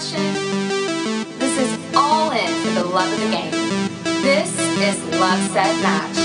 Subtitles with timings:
[0.00, 1.38] passion.
[1.38, 3.52] This is all in for the love of the game.
[4.22, 4.50] This
[4.80, 6.16] is Love Set Match.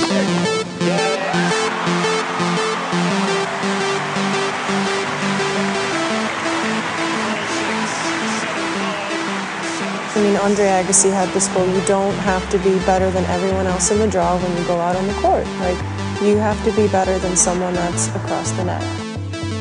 [10.16, 13.68] I mean, Andre Agassi had this quote, you don't have to be better than everyone
[13.68, 15.46] else in the draw when you go out on the court.
[15.60, 15.78] Like,
[16.24, 19.05] you have to be better than someone that's across the net.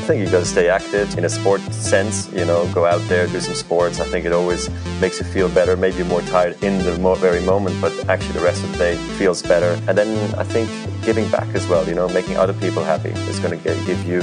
[0.05, 3.01] I think you got to stay active in a sport sense, you know, go out
[3.09, 3.99] there, do some sports.
[3.99, 4.69] I think it always
[5.01, 5.75] makes you feel better.
[5.75, 9.41] Maybe more tired in the very moment, but actually the rest of the day feels
[9.41, 9.81] better.
[9.87, 10.69] And then I think
[11.03, 14.19] giving back as well, you know, making other people happy is going to give you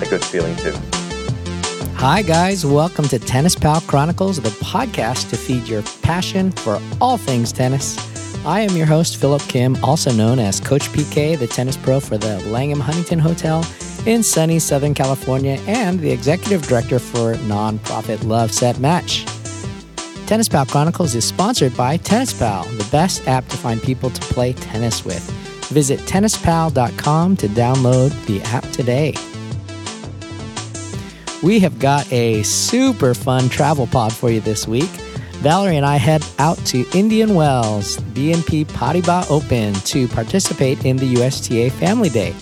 [0.00, 0.72] a good feeling too.
[1.96, 2.64] Hi, guys.
[2.64, 7.98] Welcome to Tennis Pal Chronicles, the podcast to feed your passion for all things tennis.
[8.46, 12.16] I am your host, Philip Kim, also known as Coach PK, the tennis pro for
[12.16, 13.62] the Langham Huntington Hotel
[14.06, 19.24] in sunny Southern California, and the executive director for nonprofit Love Set Match.
[20.26, 24.20] Tennis Pal Chronicles is sponsored by Tennis Pal, the best app to find people to
[24.32, 25.22] play tennis with.
[25.68, 29.14] Visit tennispal.com to download the app today.
[31.42, 34.90] We have got a super fun travel pod for you this week.
[35.42, 41.14] Valerie and I head out to Indian Wells, BNP Paribas Open, to participate in the
[41.14, 42.34] USTA Family Day.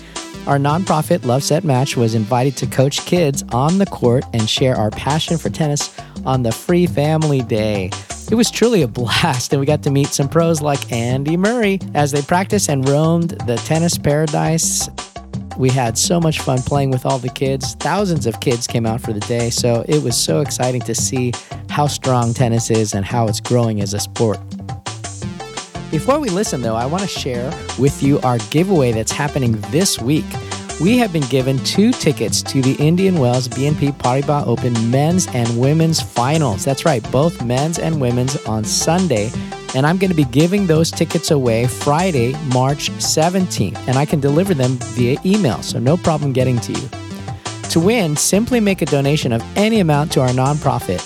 [0.47, 4.75] Our nonprofit Love Set Match was invited to coach kids on the court and share
[4.75, 7.89] our passion for tennis on the free family day.
[8.29, 11.79] It was truly a blast, and we got to meet some pros like Andy Murray
[11.95, 14.87] as they practiced and roamed the tennis paradise.
[15.57, 17.73] We had so much fun playing with all the kids.
[17.75, 21.31] Thousands of kids came out for the day, so it was so exciting to see
[21.71, 24.37] how strong tennis is and how it's growing as a sport.
[25.91, 29.99] Before we listen, though, I want to share with you our giveaway that's happening this
[29.99, 30.25] week.
[30.81, 35.57] We have been given two tickets to the Indian Wells BNP Paribas Open men's and
[35.57, 36.65] women's finals.
[36.65, 39.31] That's right, both men's and women's on Sunday.
[39.73, 43.77] And I'm going to be giving those tickets away Friday, March 17th.
[43.87, 46.89] And I can deliver them via email, so no problem getting to you.
[47.69, 51.01] To win, simply make a donation of any amount to our nonprofit.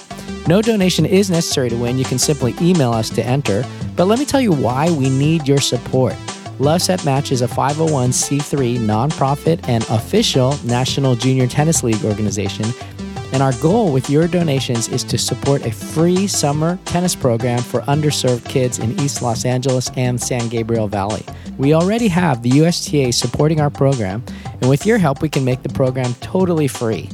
[0.47, 1.99] No donation is necessary to win.
[1.99, 3.63] You can simply email us to enter.
[3.99, 6.15] But let me tell you why we need your support.
[6.57, 12.65] Love Set Match is a 501c3 nonprofit and official National Junior Tennis League organization.
[13.33, 17.81] And our goal with your donations is to support a free summer tennis program for
[17.81, 21.25] underserved kids in East Los Angeles and San Gabriel Valley.
[21.57, 24.23] We already have the USTA supporting our program,
[24.61, 27.09] and with your help, we can make the program totally free.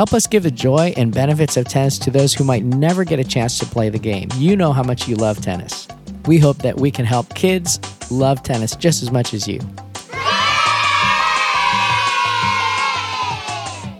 [0.00, 3.18] Help us give the joy and benefits of tennis to those who might never get
[3.18, 4.30] a chance to play the game.
[4.36, 5.86] You know how much you love tennis.
[6.24, 7.78] We hope that we can help kids
[8.10, 9.60] love tennis just as much as you.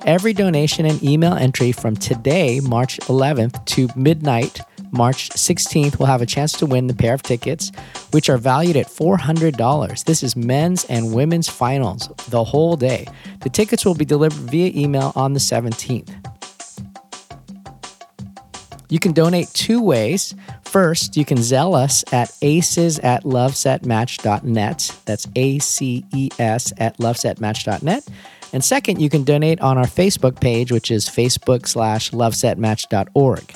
[0.06, 4.62] Every donation and email entry from today, March 11th, to midnight,
[4.92, 7.70] March 16th, will have a chance to win the pair of tickets,
[8.10, 10.04] which are valued at $400.
[10.04, 13.06] This is men's and women's finals the whole day.
[13.40, 16.08] The tickets will be delivered via email on the 17th.
[18.90, 20.34] You can donate two ways.
[20.64, 25.00] First, you can Zelle us at aces at lovesetmatch.net.
[25.04, 28.08] That's A C E S at lovesetmatch.net.
[28.52, 33.54] And second, you can donate on our Facebook page, which is facebook slash lovesetmatch.org.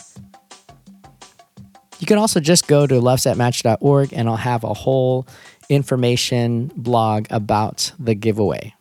[2.04, 5.26] You can also just go to lovesetmatch.org and I'll have a whole
[5.70, 8.74] information blog about the giveaway.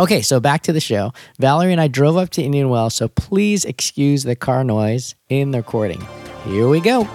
[0.00, 1.12] Okay, so back to the show.
[1.38, 5.52] Valerie and I drove up to Indian Wells, so please excuse the car noise in
[5.52, 6.04] the recording.
[6.44, 7.08] Here we go.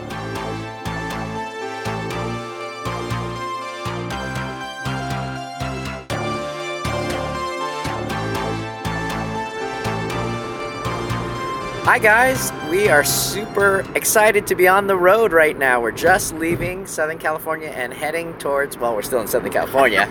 [11.83, 12.51] Hi, guys.
[12.69, 15.81] We are super excited to be on the road right now.
[15.81, 20.07] We're just leaving Southern California and heading towards, well, we're still in Southern California.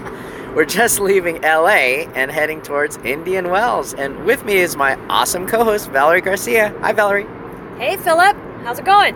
[0.56, 3.94] we're just leaving LA and heading towards Indian Wells.
[3.94, 6.74] And with me is my awesome co host, Valerie Garcia.
[6.80, 7.26] Hi, Valerie.
[7.78, 8.36] Hey, Philip.
[8.64, 9.14] How's it going?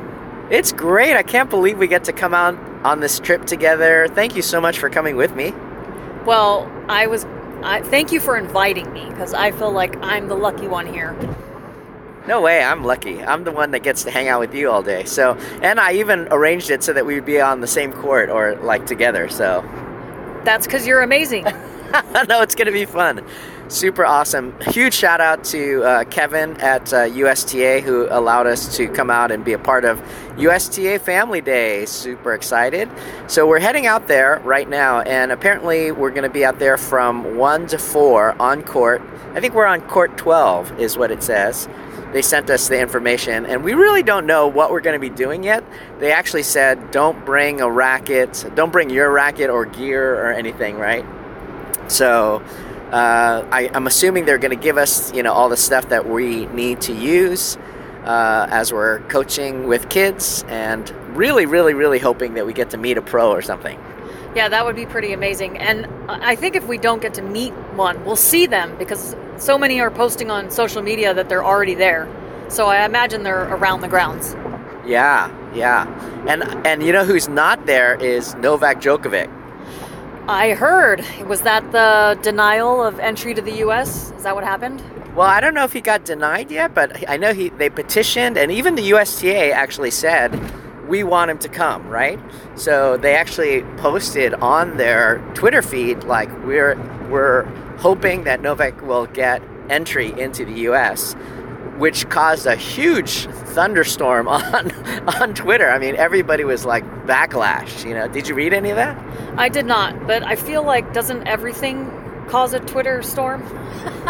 [0.50, 1.16] It's great.
[1.16, 2.54] I can't believe we get to come out
[2.84, 4.06] on this trip together.
[4.08, 5.52] Thank you so much for coming with me.
[6.26, 7.24] Well, I was.
[7.64, 11.16] I, thank you for inviting me because I feel like I'm the lucky one here.
[12.26, 13.22] No way, I'm lucky.
[13.22, 15.04] I'm the one that gets to hang out with you all day.
[15.04, 18.30] So, and I even arranged it so that we would be on the same court
[18.30, 19.28] or like together.
[19.28, 19.62] So,
[20.44, 21.44] That's because you're amazing.
[22.28, 23.24] no, it's going to be fun.
[23.66, 24.54] Super awesome.
[24.60, 29.32] Huge shout out to uh, Kevin at uh, USTA who allowed us to come out
[29.32, 30.00] and be a part of
[30.36, 31.86] USTA Family Day.
[31.86, 32.88] Super excited.
[33.26, 36.76] So we're heading out there right now, and apparently we're going to be out there
[36.76, 39.00] from 1 to 4 on court.
[39.34, 41.66] I think we're on court 12, is what it says.
[42.12, 45.14] They sent us the information, and we really don't know what we're going to be
[45.14, 45.64] doing yet.
[45.98, 50.76] They actually said, don't bring a racket, don't bring your racket or gear or anything,
[50.76, 51.04] right?
[51.88, 52.42] So
[52.92, 56.08] uh, I, I'm assuming they're going to give us, you know, all the stuff that
[56.08, 57.56] we need to use
[58.04, 62.76] uh, as we're coaching with kids, and really, really, really hoping that we get to
[62.76, 63.78] meet a pro or something.
[64.34, 65.58] Yeah, that would be pretty amazing.
[65.58, 69.58] And I think if we don't get to meet one, we'll see them because so
[69.58, 72.08] many are posting on social media that they're already there.
[72.48, 74.36] So I imagine they're around the grounds.
[74.86, 75.86] Yeah, yeah.
[76.28, 79.28] And and you know who's not there is Novak Djokovic.
[80.28, 81.04] I heard.
[81.26, 84.12] Was that the denial of entry to the US?
[84.12, 84.80] Is that what happened?
[85.16, 88.38] Well, I don't know if he got denied yet, but I know he they petitioned
[88.38, 90.30] and even the USTA actually said
[90.88, 92.20] we want him to come, right?
[92.54, 96.76] So they actually posted on their Twitter feed like we're
[97.10, 97.44] we're
[97.82, 101.14] hoping that Novak will get entry into the US,
[101.78, 104.70] which caused a huge thunderstorm on
[105.20, 105.68] on Twitter.
[105.68, 108.06] I mean, everybody was like backlash, you know.
[108.06, 108.96] Did you read any of that?
[109.36, 111.90] I did not, but I feel like doesn't everything
[112.28, 113.42] cause a Twitter storm?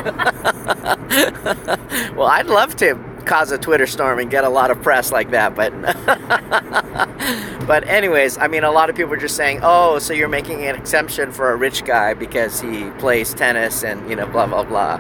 [2.14, 2.94] well, I'd love to
[3.26, 5.54] cause a Twitter storm and get a lot of press like that.
[5.54, 5.72] But
[7.66, 10.64] but anyways, I mean, a lot of people are just saying, "Oh, so you're making
[10.66, 14.64] an exemption for a rich guy because he plays tennis and you know, blah blah
[14.64, 14.96] blah."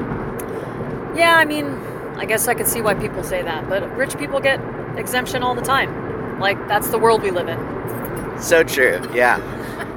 [1.16, 1.66] Yeah, I mean,
[2.16, 4.60] I guess I could see why people say that, but rich people get
[4.96, 6.40] exemption all the time.
[6.40, 7.58] Like that's the world we live in.
[8.40, 9.00] So true.
[9.14, 9.38] Yeah.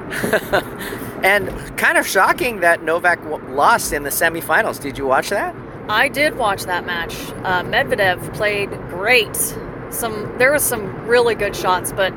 [1.24, 4.80] and kind of shocking that Novak lost in the semifinals.
[4.80, 5.54] Did you watch that?
[5.88, 7.14] I did watch that match.
[7.14, 9.36] Uh, Medvedev played great.
[9.90, 12.12] Some there was some really good shots, but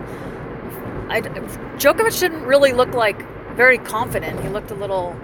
[1.08, 3.26] I, Djokovic didn't really look like
[3.56, 4.42] very confident.
[4.42, 5.16] He looked a little,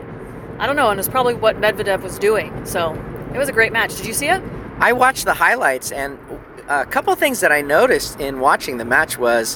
[0.59, 2.65] I don't know, and it's probably what Medvedev was doing.
[2.65, 2.93] So
[3.33, 3.95] it was a great match.
[3.97, 4.43] Did you see it?
[4.79, 6.19] I watched the highlights, and
[6.67, 9.55] a couple things that I noticed in watching the match was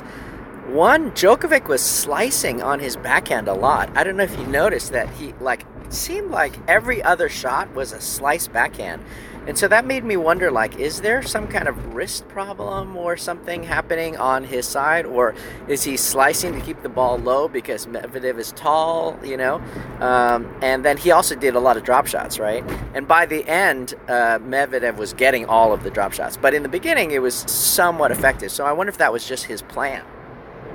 [0.67, 3.89] one, Djokovic was slicing on his backhand a lot.
[3.95, 7.91] I don't know if you noticed that he like seemed like every other shot was
[7.91, 9.03] a slice backhand.
[9.47, 13.17] And so that made me wonder like is there some kind of wrist problem or
[13.17, 15.33] something happening on his side or
[15.67, 19.55] is he slicing to keep the ball low because Medvedev is tall, you know?
[20.01, 22.63] Um, and then he also did a lot of drop shots, right?
[22.93, 26.37] And by the end, uh, Medvedev was getting all of the drop shots.
[26.37, 28.51] But in the beginning, it was somewhat effective.
[28.51, 30.03] So I wonder if that was just his plan.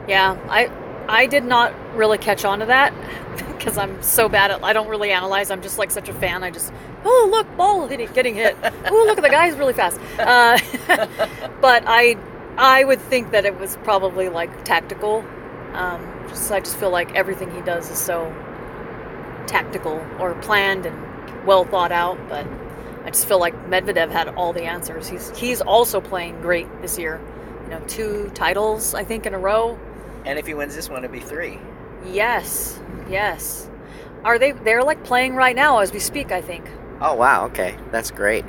[0.09, 0.67] Yeah, I
[1.09, 2.93] I did not really catch on to that
[3.59, 4.65] because I'm so bad at.
[4.65, 5.51] I don't really analyze.
[5.51, 6.43] I'm just like such a fan.
[6.43, 6.73] I just
[7.05, 8.57] oh look ball getting hit.
[8.63, 9.99] oh look at the guy's really fast.
[10.19, 10.59] Uh,
[11.61, 12.17] but I
[12.57, 15.25] I would think that it was probably like tactical.
[15.73, 18.33] Um, just I just feel like everything he does is so
[19.47, 22.19] tactical or planned and well thought out.
[22.29, 22.47] But
[23.05, 25.09] I just feel like Medvedev had all the answers.
[25.09, 27.21] He's he's also playing great this year.
[27.65, 29.79] You know, two titles I think in a row.
[30.25, 31.59] And if he wins this one, it'd be three.
[32.07, 33.69] Yes, yes.
[34.25, 34.53] Are they?
[34.53, 36.33] They're like playing right now as we speak.
[36.33, 36.69] I think.
[37.01, 37.47] Oh wow!
[37.47, 38.45] Okay, that's great.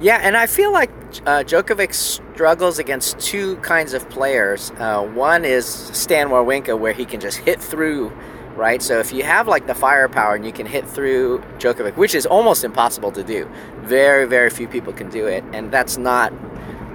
[0.00, 0.90] Yeah, and I feel like
[1.26, 4.70] uh, Djokovic struggles against two kinds of players.
[4.78, 8.12] Uh, one is Stan Wawrinka, where he can just hit through,
[8.54, 8.80] right?
[8.80, 12.26] So if you have like the firepower and you can hit through Djokovic, which is
[12.26, 13.50] almost impossible to do,
[13.80, 16.32] very very few people can do it, and that's not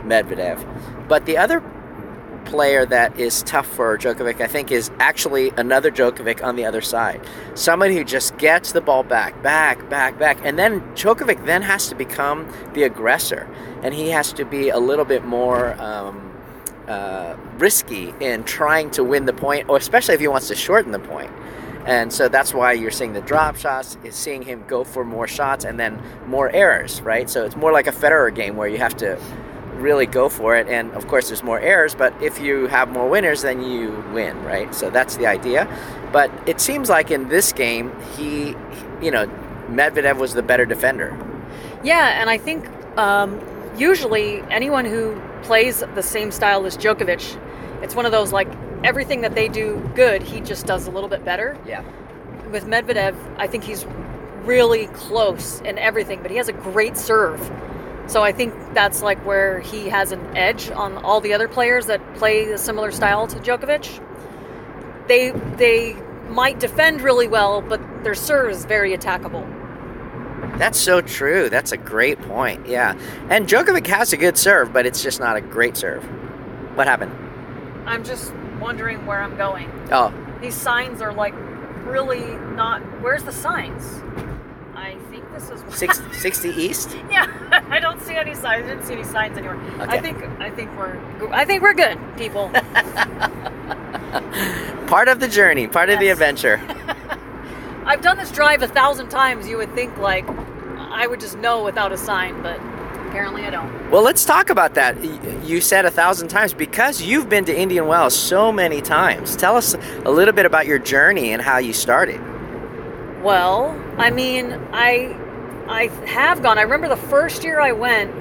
[0.06, 1.08] Medvedev.
[1.08, 1.62] But the other
[2.54, 6.82] player that is tough for Djokovic, I think, is actually another Djokovic on the other
[6.82, 7.20] side.
[7.56, 10.38] Someone who just gets the ball back, back, back, back.
[10.44, 13.50] And then Djokovic then has to become the aggressor.
[13.82, 16.32] And he has to be a little bit more um,
[16.88, 20.92] uh, risky in trying to win the point, or especially if he wants to shorten
[20.92, 21.32] the point.
[21.88, 25.28] And so that's why you're seeing the drop shots, is seeing him go for more
[25.28, 27.28] shots and then more errors, right?
[27.28, 29.20] So it's more like a Federer game where you have to
[29.76, 30.68] really go for it.
[30.68, 34.42] And of course, there's more errors, but if you have more winners, then you win,
[34.44, 34.74] right?
[34.74, 35.68] So that's the idea.
[36.12, 38.56] But it seems like in this game, he,
[39.02, 39.28] you know,
[39.70, 41.18] Medvedev was the better defender.
[41.84, 43.42] Yeah, and I think um,
[43.78, 47.40] usually anyone who plays the same style as Djokovic,
[47.82, 48.48] it's one of those like
[48.84, 51.58] everything that they do good, he just does a little bit better.
[51.66, 51.84] Yeah.
[52.52, 53.86] With Medvedev, I think he's
[54.44, 57.40] really close in everything, but he has a great serve.
[58.08, 61.86] So I think that's like where he has an edge on all the other players
[61.88, 64.02] that play a similar style to Djokovic.
[65.08, 65.96] They they
[66.30, 69.48] might defend really well, but their serve is very attackable.
[70.58, 71.50] That's so true.
[71.50, 72.68] That's a great point.
[72.68, 72.98] Yeah.
[73.30, 76.04] And Djokovic has a good serve, but it's just not a great serve.
[76.76, 77.12] What happened?
[77.88, 79.72] I'm just wondering where I'm going.
[79.92, 80.14] Oh.
[80.42, 81.34] These signs are like
[81.86, 82.82] really not.
[83.02, 84.02] Where's the signs?
[85.34, 86.98] This is 60, 60 East?
[87.10, 87.28] Yeah.
[87.70, 88.66] I don't see any signs.
[88.66, 89.56] I didn't see any signs anywhere.
[89.56, 89.98] Okay.
[89.98, 90.98] I think I think we're
[91.32, 92.50] I think we're good, people.
[94.88, 96.62] Part of the journey, part of the adventure.
[97.86, 99.48] I've done this drive a thousand times.
[99.48, 100.28] You would think like
[100.78, 102.58] I would just know without a sign, but
[103.08, 103.92] apparently I don't.
[103.92, 105.04] Well, let's talk about that.
[105.46, 109.36] You said a thousand times because you've been to Indian Wells so many times.
[109.36, 109.76] Tell us
[110.06, 112.22] a little bit about your journey and how you started.
[113.24, 115.18] Well, I mean, I
[115.68, 116.58] I have gone.
[116.58, 118.14] I remember the first year I went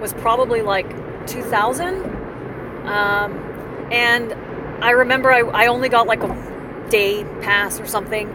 [0.00, 0.88] was probably like
[1.26, 2.04] 2000,
[2.86, 3.32] um,
[3.92, 4.32] and
[4.82, 8.28] I remember I, I only got like a day pass or something.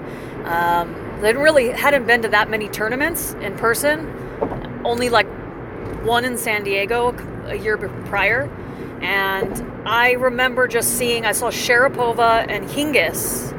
[0.46, 4.12] Um, I really hadn't been to that many tournaments in person.
[4.86, 5.28] Only like
[6.06, 7.16] one in San Diego
[7.48, 8.50] a year prior,
[9.02, 11.26] and I remember just seeing.
[11.26, 13.52] I saw Sharapova and Hingis,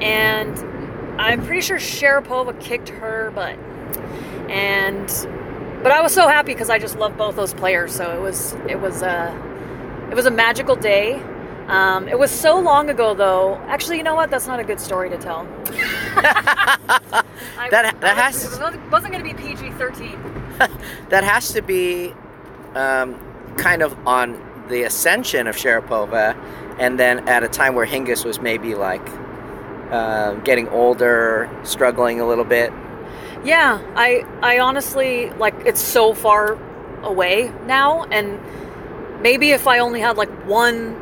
[0.00, 0.56] and
[1.18, 3.56] I'm pretty sure Sharapova kicked her butt.
[4.50, 5.06] And
[5.82, 7.94] but I was so happy because I just love both those players.
[7.94, 9.34] So it was it was a
[10.10, 11.22] it was a magical day.
[11.68, 13.56] Um, it was so long ago, though.
[13.66, 14.30] Actually, you know what?
[14.30, 15.46] That's not a good story to tell.
[15.66, 16.78] I-
[17.70, 20.18] That- that I has- was, it wasn't going to be PG thirteen.
[21.10, 22.14] That has to be
[22.74, 23.14] um,
[23.56, 26.34] kind of on the ascension of Sharapova,
[26.78, 29.06] and then at a time where Hingis was maybe like
[29.90, 32.72] uh, getting older, struggling a little bit.
[33.44, 36.58] Yeah, I I honestly like it's so far
[37.02, 38.40] away now and
[39.22, 40.96] maybe if I only had like one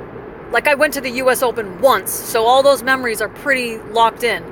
[0.52, 4.22] like I went to the US Open once, so all those memories are pretty locked
[4.22, 4.44] in.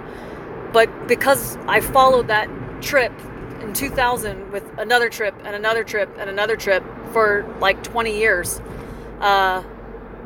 [0.72, 2.48] But because I followed that
[2.82, 3.12] trip
[3.60, 8.60] in 2000 with another trip and another trip and another trip for like 20 years,
[9.20, 9.62] uh,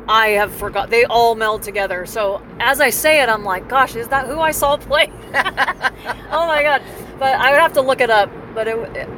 [0.09, 0.89] I have forgot.
[0.89, 2.05] They all meld together.
[2.07, 5.11] So as I say it, I'm like, gosh, is that who I saw play?
[5.33, 6.81] oh my god!
[7.19, 8.29] But I would have to look it up.
[8.55, 9.09] But it, it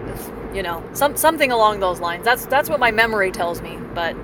[0.54, 2.26] you know, some something along those lines.
[2.26, 3.78] That's that's what my memory tells me.
[3.96, 4.16] But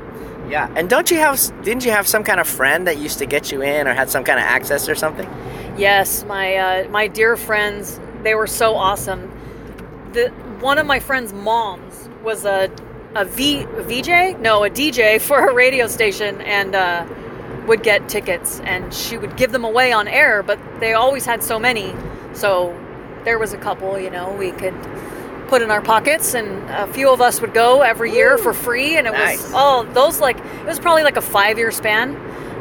[0.50, 1.40] Yeah, and don't you have?
[1.64, 4.10] Didn't you have some kind of friend that used to get you in, or had
[4.10, 5.30] some kind of access or something?
[5.78, 9.32] yes, my uh, my dear friends, they were so awesome.
[10.14, 12.70] The one of my friends' moms was a
[13.18, 17.06] a V a VJ, no, a DJ for a radio station, and uh,
[17.68, 20.44] would get tickets, and she would give them away on air.
[20.44, 21.94] But they always had so many,
[22.34, 22.74] so
[23.26, 24.00] there was a couple.
[24.00, 24.76] You know, we could
[25.48, 28.98] put in our pockets, and a few of us would go every year for free,
[28.98, 29.42] and it Nice.
[29.44, 32.16] was oh those like it was probably like a five year span.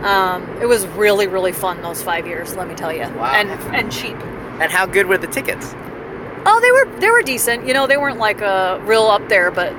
[0.04, 2.56] Um, it was really really fun those five years.
[2.56, 3.32] Let me tell you, Wow.
[3.34, 4.16] and and cheap.
[4.60, 5.74] And how good were the tickets?
[6.46, 7.66] Oh, they were they were decent.
[7.66, 9.72] You know, they weren't like uh, real up there, but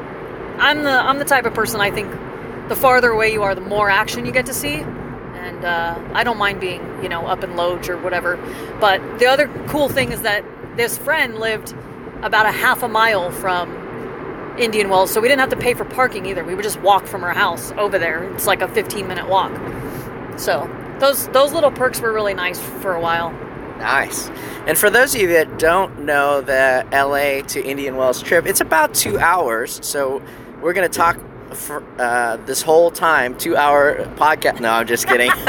[0.59, 2.11] I'm the I'm the type of person I think
[2.69, 4.75] the farther away you are, the more action you get to see.
[4.75, 8.37] And uh, I don't mind being you know up in Loge or whatever.
[8.79, 10.43] But the other cool thing is that
[10.75, 11.73] this friend lived
[12.21, 15.85] about a half a mile from Indian Wells, so we didn't have to pay for
[15.85, 16.43] parking either.
[16.43, 18.23] We would just walk from her house over there.
[18.33, 19.51] It's like a 15 minute walk.
[20.39, 23.31] So those those little perks were really nice for a while.
[23.77, 24.29] Nice.
[24.65, 28.59] And for those of you that don't know the LA to Indian Wells trip, it's
[28.59, 29.79] about two hours.
[29.85, 30.21] So
[30.61, 31.19] we're going to talk
[31.53, 34.59] for uh, this whole time, two hour podcast.
[34.59, 35.31] No, I'm just kidding.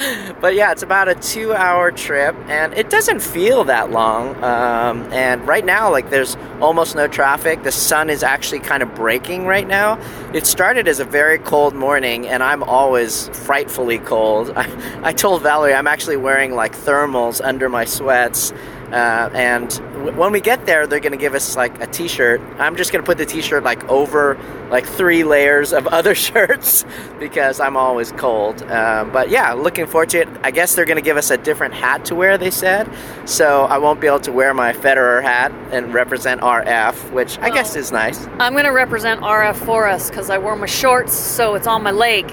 [0.40, 4.34] but yeah, it's about a two hour trip and it doesn't feel that long.
[4.42, 7.62] Um, and right now, like there's almost no traffic.
[7.62, 10.00] The sun is actually kind of breaking right now.
[10.32, 14.50] It started as a very cold morning and I'm always frightfully cold.
[14.56, 18.52] I, I told Valerie I'm actually wearing like thermals under my sweats.
[18.92, 22.40] Uh, and w- when we get there, they're going to give us like a t-shirt.
[22.58, 24.38] I'm just going to put the t-shirt like over
[24.70, 26.84] like three layers of other shirts
[27.18, 28.62] because I'm always cold.
[28.62, 30.28] Uh, but yeah, looking forward to it.
[30.42, 32.36] I guess they're going to give us a different hat to wear.
[32.38, 32.90] They said,
[33.26, 37.50] so I won't be able to wear my Federer hat and represent RF, which I
[37.50, 38.26] guess is nice.
[38.38, 41.90] I'm gonna represent RF for us because I wore my shorts, so it's on my
[41.90, 42.32] leg.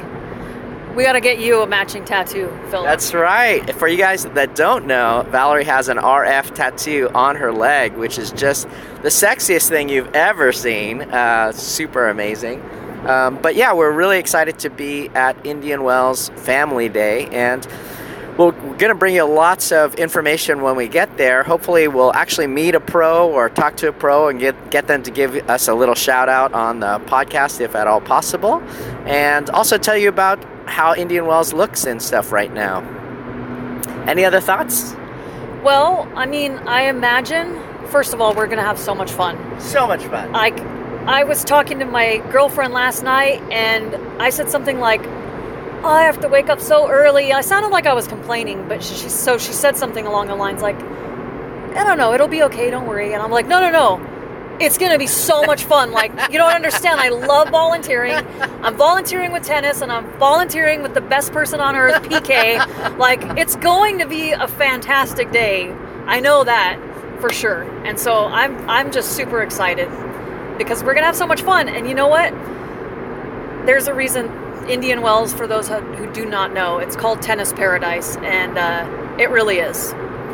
[0.97, 2.87] We gotta get you a matching tattoo, Philip.
[2.87, 3.71] That's right.
[3.75, 8.17] For you guys that don't know, Valerie has an RF tattoo on her leg, which
[8.17, 8.67] is just
[9.03, 11.03] the sexiest thing you've ever seen.
[11.03, 12.63] Uh, super amazing.
[13.05, 17.67] Um, but yeah, we're really excited to be at Indian Wells Family Day, and
[18.37, 21.43] we're going to bring you lots of information when we get there.
[21.43, 25.01] Hopefully, we'll actually meet a pro or talk to a pro and get, get them
[25.03, 28.61] to give us a little shout out on the podcast if at all possible,
[29.05, 32.81] and also tell you about how Indian Wells looks and stuff right now.
[34.07, 34.95] Any other thoughts?
[35.63, 37.61] well, I mean, I imagine.
[37.87, 39.37] First of all, we're gonna have so much fun.
[39.59, 40.33] So much fun.
[40.33, 40.51] I,
[41.05, 45.01] I was talking to my girlfriend last night, and I said something like,
[45.83, 48.95] "I have to wake up so early." I sounded like I was complaining, but she,
[48.95, 52.69] she so she said something along the lines like, "I don't know, it'll be okay,
[52.69, 53.99] don't worry." And I'm like, "No, no, no,
[54.59, 55.91] it's going to be so much fun.
[55.91, 56.99] Like, you don't understand.
[56.99, 58.15] I love volunteering.
[58.63, 62.97] I'm volunteering with tennis and I'm volunteering with the best person on earth, PK.
[62.97, 65.71] Like, it's going to be a fantastic day.
[66.05, 66.79] I know that
[67.19, 67.63] for sure.
[67.85, 69.89] And so I'm I'm just super excited
[70.57, 71.67] because we're going to have so much fun.
[71.67, 72.31] And you know what?
[73.65, 74.27] There's a reason
[74.69, 76.79] Indian Wells for those who do not know.
[76.79, 79.93] It's called Tennis Paradise and uh, it really is.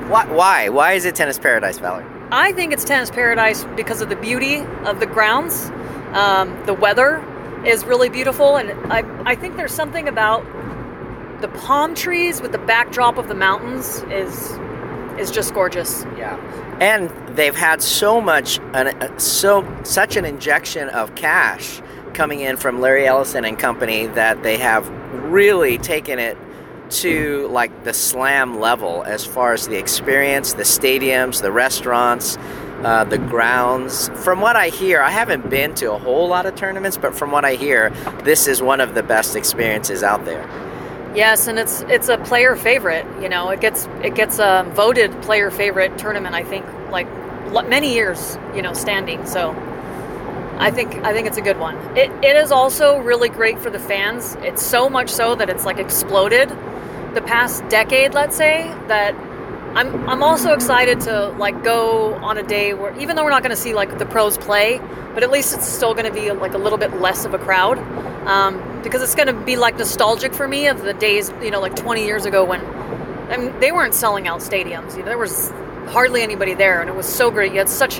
[0.09, 2.05] Why why why is it Tennis Paradise, Valerie?
[2.33, 5.69] I think it's tennis paradise because of the beauty of the grounds.
[6.13, 7.23] Um, the weather
[7.63, 10.43] is really beautiful, and I, I think there's something about
[11.41, 14.57] the palm trees with the backdrop of the mountains is
[15.19, 16.05] is just gorgeous.
[16.17, 16.37] Yeah,
[16.81, 21.83] and they've had so much, an, uh, so such an injection of cash
[22.13, 24.87] coming in from Larry Ellison and company that they have
[25.31, 26.37] really taken it
[26.89, 32.37] to like the slam level as far as the experience, the stadiums, the restaurants,
[32.83, 34.09] uh, the grounds.
[34.23, 37.31] From what I hear, I haven't been to a whole lot of tournaments, but from
[37.31, 37.89] what I hear,
[38.23, 40.47] this is one of the best experiences out there.
[41.15, 43.05] Yes, and it's it's a player favorite.
[43.21, 46.35] You know, it gets it gets a voted player favorite tournament.
[46.35, 47.07] I think like
[47.67, 49.25] many years, you know, standing.
[49.25, 49.51] So
[50.57, 51.75] I think I think it's a good one.
[51.97, 54.35] It, it is also really great for the fans.
[54.41, 56.49] It's so much so that it's like exploded
[57.13, 59.13] the past decade, let's say, that
[59.75, 63.43] I'm I'm also excited to like go on a day where even though we're not
[63.43, 64.79] going to see like the pros play,
[65.13, 67.39] but at least it's still going to be like a little bit less of a
[67.39, 67.79] crowd
[68.27, 71.59] um, because it's going to be like nostalgic for me of the days you know
[71.59, 72.63] like 20 years ago when
[73.31, 74.93] I mean they weren't selling out stadiums.
[74.93, 75.49] You know, there was
[75.87, 77.51] hardly anybody there, and it was so great.
[77.51, 77.99] You had such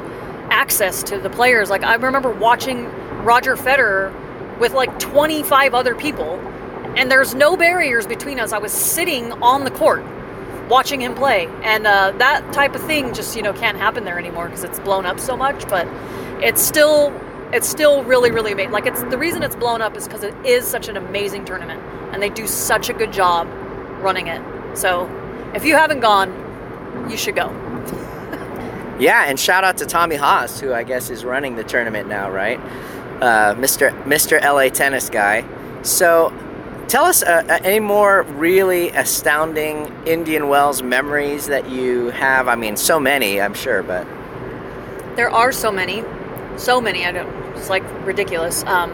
[0.53, 1.69] access to the players.
[1.69, 2.85] Like I remember watching
[3.23, 4.13] Roger Federer
[4.59, 6.39] with like 25 other people
[6.95, 8.51] and there's no barriers between us.
[8.51, 10.03] I was sitting on the court
[10.69, 14.19] watching him play, and uh, that type of thing just you know can't happen there
[14.19, 15.67] anymore because it's blown up so much.
[15.67, 15.87] But
[16.43, 17.11] it's still
[17.51, 18.71] it's still really really amazing.
[18.71, 21.81] Like it's the reason it's blown up is because it is such an amazing tournament,
[22.11, 23.47] and they do such a good job
[24.01, 24.41] running it.
[24.77, 25.09] So
[25.55, 26.31] if you haven't gone,
[27.09, 27.49] you should go.
[28.99, 32.29] Yeah, and shout out to Tommy Haas, who I guess is running the tournament now,
[32.31, 32.59] right?
[33.21, 33.91] Uh, Mr.
[34.03, 34.41] Mr.
[34.41, 35.45] LA tennis guy.
[35.83, 36.31] So
[36.87, 42.47] Tell us uh, uh, any more really astounding Indian Wells memories that you have.
[42.47, 44.05] I mean, so many, I'm sure, but
[45.15, 46.03] there are so many,
[46.57, 47.05] so many.
[47.05, 47.27] I don't.
[47.55, 48.63] It's like ridiculous.
[48.65, 48.91] Um,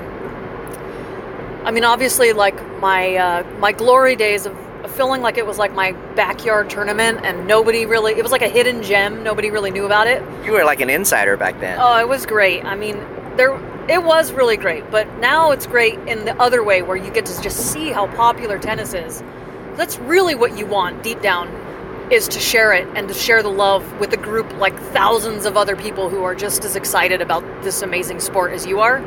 [1.66, 4.56] I mean, obviously, like my uh, my glory days of
[5.00, 8.12] feeling like it was like my backyard tournament, and nobody really.
[8.16, 9.24] It was like a hidden gem.
[9.24, 10.22] Nobody really knew about it.
[10.44, 11.80] You were like an insider back then.
[11.80, 12.66] Oh, it was great.
[12.66, 12.98] I mean,
[13.38, 13.54] there
[13.90, 17.26] it was really great, but now it's great in the other way where you get
[17.28, 19.24] to just see how popular tennis is.
[19.78, 21.48] That's really what you want deep down
[22.12, 25.56] is to share it and to share the love with a group like thousands of
[25.56, 29.00] other people who are just as excited about this amazing sport as you are.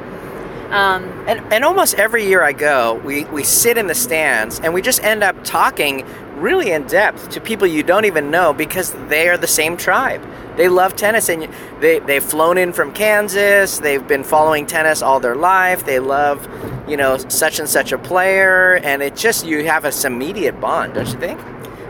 [0.72, 4.72] Um, and, and almost every year I go, we, we sit in the stands and
[4.72, 6.06] we just end up talking
[6.36, 10.26] really in depth to people you don't even know because they are the same tribe.
[10.56, 11.46] They love tennis and
[11.80, 13.80] they, they've flown in from Kansas.
[13.80, 15.84] They've been following tennis all their life.
[15.84, 16.48] They love,
[16.88, 18.76] you know, such and such a player.
[18.76, 21.38] And it just, you have this immediate bond, don't you think?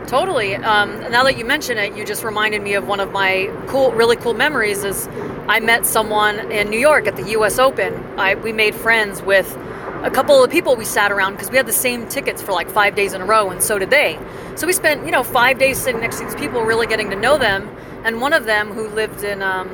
[0.07, 0.55] Totally.
[0.55, 3.91] Um, now that you mention it, you just reminded me of one of my cool,
[3.91, 4.83] really cool memories.
[4.83, 5.07] Is
[5.47, 7.57] I met someone in New York at the U.S.
[7.59, 7.93] Open.
[8.19, 9.57] I we made friends with
[10.03, 12.69] a couple of people we sat around because we had the same tickets for like
[12.69, 14.19] five days in a row, and so did they.
[14.55, 17.15] So we spent, you know, five days sitting next to these people, really getting to
[17.15, 17.69] know them.
[18.03, 19.69] And one of them who lived in, um,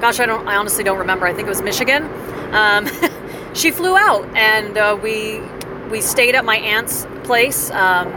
[0.00, 1.26] gosh, I don't, I honestly don't remember.
[1.26, 2.04] I think it was Michigan.
[2.54, 2.88] Um,
[3.54, 5.40] she flew out, and uh, we
[5.90, 8.08] we stayed at my aunt's place, um,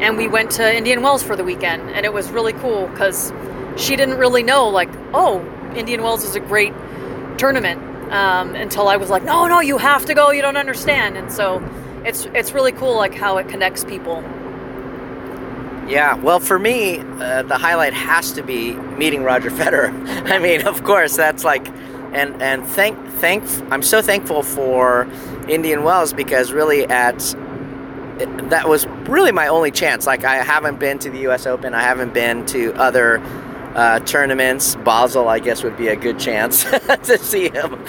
[0.00, 3.32] and we went to Indian Wells for the weekend, and it was really cool because
[3.76, 5.40] she didn't really know, like, oh,
[5.74, 6.72] Indian Wells is a great
[7.38, 7.80] tournament
[8.12, 10.30] um, until I was like, no, no, you have to go.
[10.30, 11.16] You don't understand.
[11.16, 11.62] And so
[12.04, 14.22] it's it's really cool, like how it connects people.
[15.88, 19.90] Yeah, well, for me, uh, the highlight has to be meeting Roger Federer.
[20.30, 21.66] I mean, of course, that's like,
[22.12, 25.08] and and thank thank I'm so thankful for
[25.48, 27.34] Indian Wells because really at
[28.50, 30.06] that was really my only chance.
[30.06, 31.46] Like, I haven't been to the U.S.
[31.46, 31.74] Open.
[31.74, 33.20] I haven't been to other
[33.74, 34.76] uh, tournaments.
[34.76, 36.64] Basel, I guess, would be a good chance
[37.04, 37.84] to see him.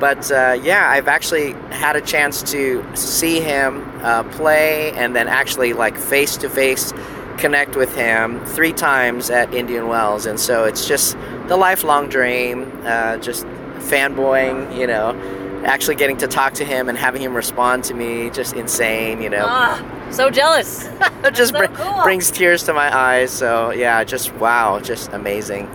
[0.00, 5.28] But uh, yeah, I've actually had a chance to see him uh, play and then
[5.28, 6.92] actually like face to face
[7.38, 10.24] connect with him three times at Indian Wells.
[10.24, 11.16] And so it's just
[11.48, 13.44] the lifelong dream, uh, just
[13.78, 18.30] fanboying, you know actually getting to talk to him and having him respond to me
[18.30, 20.84] just insane you know ah, so jealous.
[21.24, 22.02] it just so br- cool.
[22.02, 23.32] brings tears to my eyes.
[23.32, 25.68] So yeah, just wow, just amazing.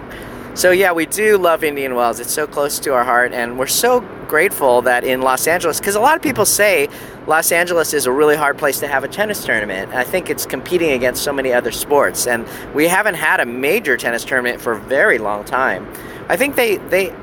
[0.56, 2.20] So yeah, we do love Indian Wells.
[2.20, 5.96] It's so close to our heart, and we're so grateful that in Los Angeles, because
[5.96, 6.88] a lot of people say
[7.28, 9.94] Los Angeles is a really hard place to have a tennis tournament.
[9.94, 13.98] I think it's competing against so many other sports, and we haven't had a major
[13.98, 15.88] tennis tournament for a very long time.
[16.30, 17.14] I think they they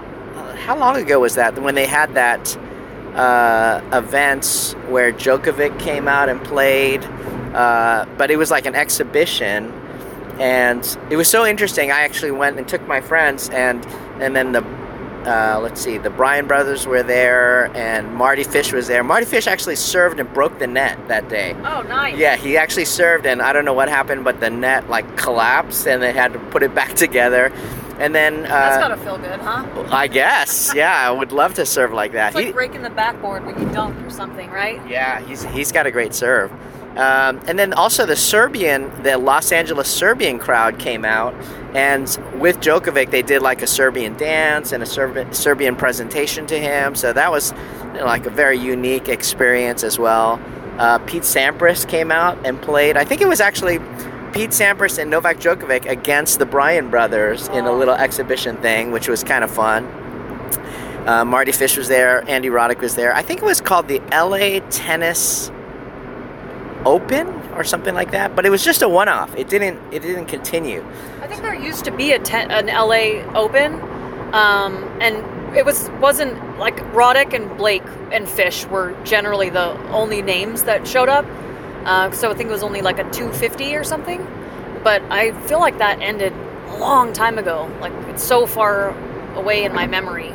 [0.57, 2.57] how long ago was that when they had that
[3.15, 7.03] uh, event where Djokovic came out and played,
[7.55, 9.73] uh, but it was like an exhibition
[10.39, 11.91] and it was so interesting.
[11.91, 13.85] I actually went and took my friends, and
[14.21, 14.63] and then the
[15.27, 19.03] uh, let's see, the Bryan brothers were there, and Mardy Fish was there.
[19.03, 21.53] Mardy Fish actually served and broke the net that day.
[21.65, 22.17] Oh, nice.
[22.17, 25.89] Yeah, he actually served, and I don't know what happened, but the net like collapsed,
[25.89, 27.53] and they had to put it back together.
[27.99, 29.65] And then uh, That's gotta feel good, huh?
[29.91, 32.29] I guess, yeah, I would love to serve like that.
[32.29, 34.81] It's like He- breaking the backboard when you dunk or something, right?
[34.89, 36.53] yeah, he's he's got a great serve.
[36.99, 41.35] Um, and then also the Serbian, the Los Angeles Serbian crowd came out,
[41.75, 42.05] and
[42.41, 46.95] with Djokovic, they did like a Serbian dance and a Serbi- Serbian presentation to him.
[46.95, 47.53] So that was
[47.93, 50.41] you know, like a very unique experience as well.
[50.79, 52.97] Uh, Pete Sampras came out and played.
[52.97, 53.79] I think it was actually
[54.37, 59.09] Pete Sampras and Novak Djokovic against the Bryan brothers in a little exhibition thing, which
[59.09, 59.87] was kind of fun.
[61.09, 62.23] Uh, Mardy Fish was there.
[62.29, 63.15] Andy Roddick was there.
[63.15, 65.51] I think it was called the LA Tennis
[66.85, 68.37] Open or something like that.
[68.37, 69.35] But it was just a one-off.
[69.39, 69.81] It didn't.
[69.91, 70.85] It didn't continue.
[71.23, 73.81] I think there used to be a ten, an LA Open,
[74.35, 80.21] um, and it was wasn't like Roddick and Blake and Fish were generally the only
[80.21, 81.25] names that showed up.
[81.87, 84.27] Uh, so I think it was only like a 250 or something.
[84.83, 86.33] But I feel like that ended
[86.69, 87.71] a long time ago.
[87.81, 88.91] Like it's so far
[89.35, 90.35] away in my memory.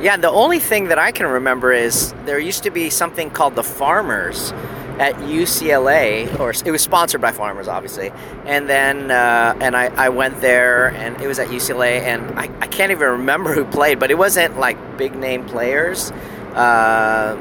[0.00, 0.16] Yeah.
[0.16, 3.62] The only thing that I can remember is there used to be something called the
[3.62, 4.52] Farmers
[4.98, 8.12] at UCLA, or it was sponsored by Farmers, obviously.
[8.44, 12.44] And then, uh, and I, I went there, and it was at UCLA, and I,
[12.60, 16.12] I can't even remember who played, but it wasn't like big name players.
[16.54, 17.36] Uh,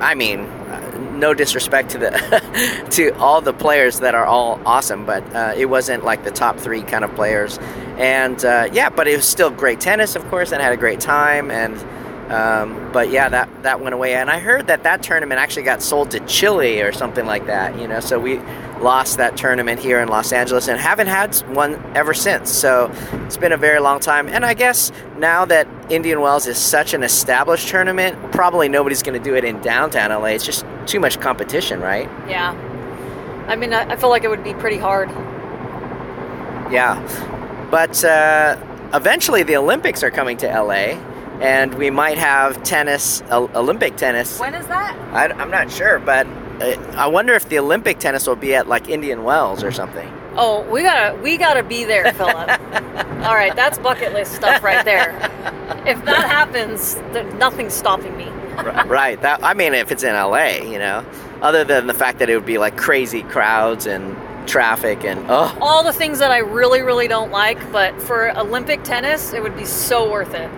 [0.00, 0.40] I mean,
[1.12, 5.66] no disrespect to the to all the players that are all awesome, but uh, it
[5.66, 7.58] wasn't like the top three kind of players.
[7.96, 10.78] And uh, yeah, but it was still great tennis, of course, and I had a
[10.78, 11.50] great time.
[11.50, 11.76] And
[12.30, 14.14] um, but yeah, that that went away.
[14.14, 17.78] And I heard that that tournament actually got sold to Chile or something like that.
[17.78, 18.38] You know, so we
[18.80, 22.50] lost that tournament here in Los Angeles and haven't had one ever since.
[22.50, 22.90] So
[23.26, 24.28] it's been a very long time.
[24.28, 29.18] And I guess now that Indian Wells is such an established tournament, probably nobody's going
[29.18, 30.28] to do it in downtown LA.
[30.28, 32.08] It's just too much competition, right?
[32.28, 32.52] Yeah.
[33.48, 35.10] I mean, I, feel like it would be pretty hard.
[36.72, 37.00] Yeah.
[37.70, 38.58] But uh,
[38.94, 40.98] eventually the Olympics are coming to LA.
[41.40, 44.38] And we might have tennis, Olympic tennis.
[44.38, 44.96] When is that?
[45.12, 46.26] I, I'm not sure, but
[46.60, 50.08] uh, I wonder if the Olympic tennis will be at like Indian Wells or something.
[50.36, 52.34] Oh, we gotta we gotta be there, Philip.
[53.24, 55.10] All right, that's bucket list stuff right there.
[55.86, 56.96] If that happens,
[57.38, 58.28] nothing's stopping me.
[58.86, 59.20] right.
[59.22, 61.04] That I mean, if it's in LA, you know,
[61.42, 64.16] other than the fact that it would be like crazy crowds and
[64.48, 68.82] traffic and oh, All the things that I really, really don't like, but for Olympic
[68.84, 70.50] tennis, it would be so worth it.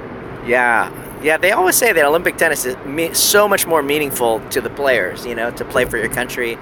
[0.47, 0.91] Yeah,
[1.23, 1.37] yeah.
[1.37, 5.27] They always say that Olympic tennis is me- so much more meaningful to the players,
[5.27, 6.59] you know, to play for your country,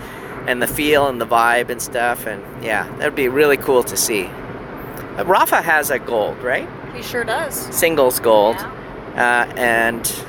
[0.47, 2.27] and the feel and the vibe and stuff.
[2.27, 4.25] And yeah, that'd be really cool to see.
[4.27, 6.69] Uh, Rafa has a gold, right?
[6.95, 7.55] He sure does.
[7.75, 8.57] Singles gold.
[8.57, 9.47] Yeah.
[9.49, 10.25] uh, and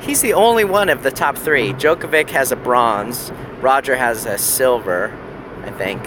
[0.00, 1.72] he's the only one of the top three.
[1.74, 3.30] Djokovic has a bronze.
[3.60, 5.16] Roger has a silver,
[5.64, 6.04] I think.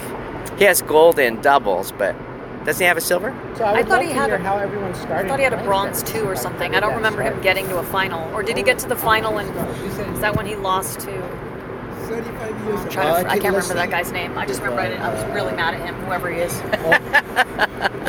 [0.58, 2.14] He has gold in doubles, but
[2.66, 3.32] doesn't he have a silver?
[3.56, 6.02] So I would thought he had a- how everyone I thought he had a bronze
[6.02, 6.74] too or something.
[6.74, 8.30] I don't remember him getting to a final.
[8.34, 9.48] Or did he get to the final and
[10.14, 11.12] is that when he lost to?
[12.06, 12.88] 35 years I'm ago.
[12.90, 14.36] trying Uh, to, I can't remember that guy's name.
[14.38, 16.52] I just remember I, I was really mad at him, whoever he is.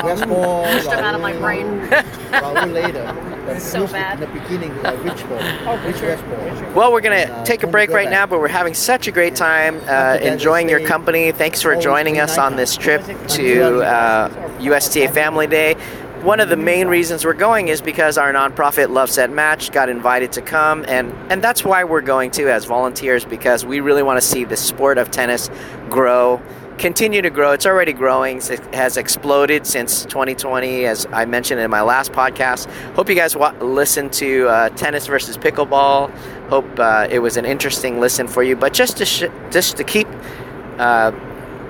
[0.04, 1.66] Westball, Pushed him out of my brain.
[1.90, 3.24] Raul later.
[3.48, 4.22] But So mostly bad.
[4.22, 5.78] In the beginning, uh, Rich Ball.
[5.86, 6.74] Rich Westball.
[6.76, 8.12] Well, we're going Uh, to take a break right Govan.
[8.12, 11.32] now, but we're having such a great time uh, enjoying your company.
[11.32, 15.76] Thanks for joining us on this trip to uh, USTA Family Day.
[16.24, 19.88] One of the main reasons we're going is because our nonprofit Love Set Match got
[19.88, 24.04] invited to come, and, and that's why we're going too as volunteers because we really
[24.04, 25.50] want to see the sport of tennis
[25.90, 26.42] grow,
[26.78, 27.52] continue to grow.
[27.52, 32.70] It's already growing, it has exploded since 2020, as I mentioned in my last podcast.
[32.94, 36.12] Hope you guys wa- listen to uh, tennis versus pickleball.
[36.50, 38.56] Hope uh, it was an interesting listen for you.
[38.56, 40.08] But just to sh- just to keep
[40.78, 41.12] uh,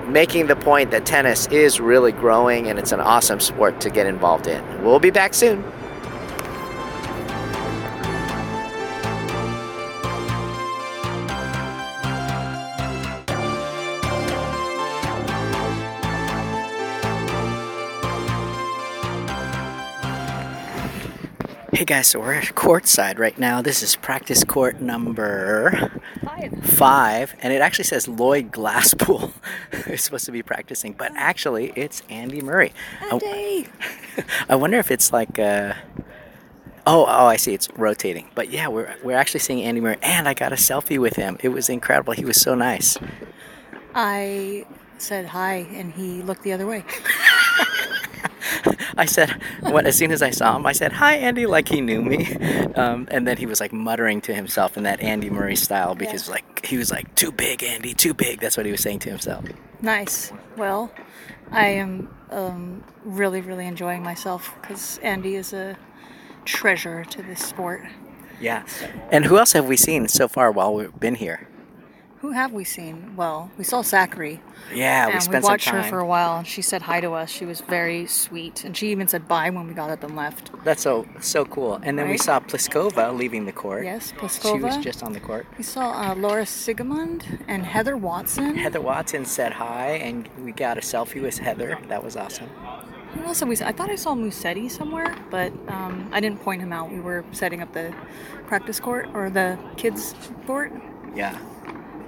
[0.08, 4.06] making the point that tennis is really growing and it's an awesome sport to get
[4.06, 4.84] involved in.
[4.84, 5.64] We'll be back soon.
[21.78, 23.62] Hey guys, so we're at courtside right now.
[23.62, 25.92] This is practice court number
[26.64, 27.36] Five.
[27.40, 29.30] and it actually says Lloyd Glasspool
[29.86, 32.72] is supposed to be practicing, but actually it's Andy Murray.
[33.00, 33.68] I- Andy.
[34.48, 35.74] I wonder if it's like uh
[36.84, 37.54] Oh, oh, I see.
[37.54, 38.28] It's rotating.
[38.34, 41.36] But yeah, we're we're actually seeing Andy Murray, and I got a selfie with him.
[41.44, 42.12] It was incredible.
[42.12, 42.98] He was so nice.
[43.94, 44.66] I
[44.98, 46.82] said hi, and he looked the other way.
[48.98, 49.30] I said,
[49.60, 52.34] when, as soon as I saw him, I said, "Hi, Andy," like he knew me,
[52.74, 56.28] um, and then he was like muttering to himself in that Andy Murray style because
[56.28, 59.10] like he was like, "Too big, Andy, too big." That's what he was saying to
[59.10, 59.44] himself.
[59.80, 60.32] Nice.
[60.56, 60.92] Well,
[61.50, 65.78] I am um, really, really enjoying myself because Andy is a
[66.44, 67.82] treasure to this sport.
[68.40, 68.64] Yeah.
[69.10, 71.47] And who else have we seen so far while we've been here?
[72.20, 73.14] Who have we seen?
[73.14, 74.40] Well, we saw Sakkari,
[74.74, 75.88] Yeah, we and we spent some watched her time.
[75.90, 77.30] for a while, and she said hi to us.
[77.30, 80.50] She was very sweet, and she even said bye when we got up and left.
[80.64, 81.78] That's so so cool.
[81.84, 83.84] And then we saw Pliskova leaving the court.
[83.84, 84.56] Yes, Pliskova.
[84.58, 85.46] She was just on the court.
[85.56, 88.56] We saw uh, Laura Siegemund and Heather Watson.
[88.56, 91.78] Heather Watson said hi, and we got a selfie with Heather.
[91.86, 92.48] That was awesome.
[93.14, 93.56] Who else we?
[93.58, 96.90] I thought I saw Musetti somewhere, but um, I didn't point him out.
[96.90, 97.94] We were setting up the
[98.48, 100.14] practice court or the kids
[100.46, 100.72] court.
[101.14, 101.38] Yeah.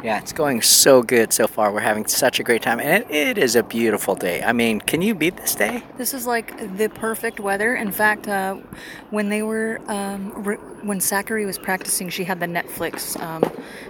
[0.02, 1.72] Yeah, it's going so good so far.
[1.72, 4.42] We're having such a great time, and it, it is a beautiful day.
[4.42, 5.82] I mean, can you beat this day?
[5.98, 7.74] This is like the perfect weather.
[7.74, 8.56] In fact, uh,
[9.10, 13.42] when they were um, re- when Sakkari was practicing, she had the Netflix um,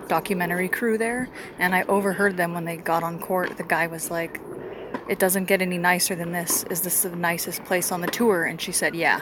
[0.09, 1.29] documentary crew there,
[1.61, 3.57] and I overheard them when they got on court.
[3.57, 4.41] The guy was like,
[5.09, 6.65] "It doesn't get any nicer than this.
[6.65, 9.21] Is this the nicest place on the tour?" And she said, "Yeah."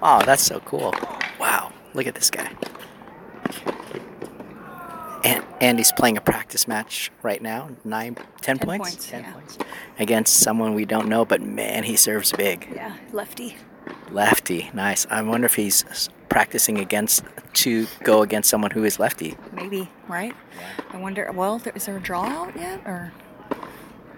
[0.00, 0.94] Oh, that's so cool.
[1.40, 2.52] Wow, look at this guy.
[5.26, 7.70] And Andy's playing a practice match right now.
[7.84, 8.90] Nine, ten, Ten points.
[8.90, 9.32] points, ten yeah.
[9.32, 9.58] points
[9.98, 12.68] against someone we don't know, but man, he serves big.
[12.72, 13.56] Yeah, lefty.
[14.12, 15.04] Lefty, nice.
[15.10, 19.36] I wonder if he's practicing against to go against someone who is lefty.
[19.52, 20.34] Maybe, right?
[20.92, 21.28] I wonder.
[21.32, 23.12] Well, there, is there a draw out yet, or?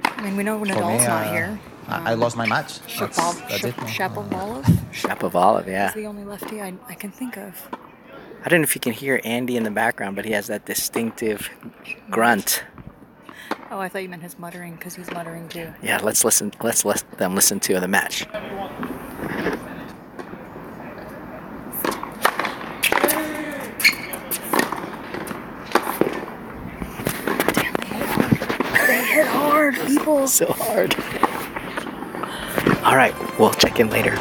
[0.05, 1.61] I mean, we know For me, Nadal's not uh, here.
[1.87, 2.81] I, I lost my match.
[2.99, 3.75] That's, Shapov- that's it.
[3.89, 5.89] Shap- Shapovalov Shapovalov, yeah.
[5.89, 7.55] is the only lefty I, I can think of.
[8.45, 10.65] I don't know if you can hear Andy in the background, but he has that
[10.65, 11.51] distinctive
[12.09, 12.65] grunt.
[13.71, 15.75] Oh, I thought you meant his muttering because he's muttering too.
[15.83, 16.53] Yeah, let's listen.
[16.63, 18.27] Let's let them listen to the match.
[28.87, 30.27] They hit hard, people.
[30.29, 30.95] So hard.
[32.85, 34.17] All right, we'll check in later.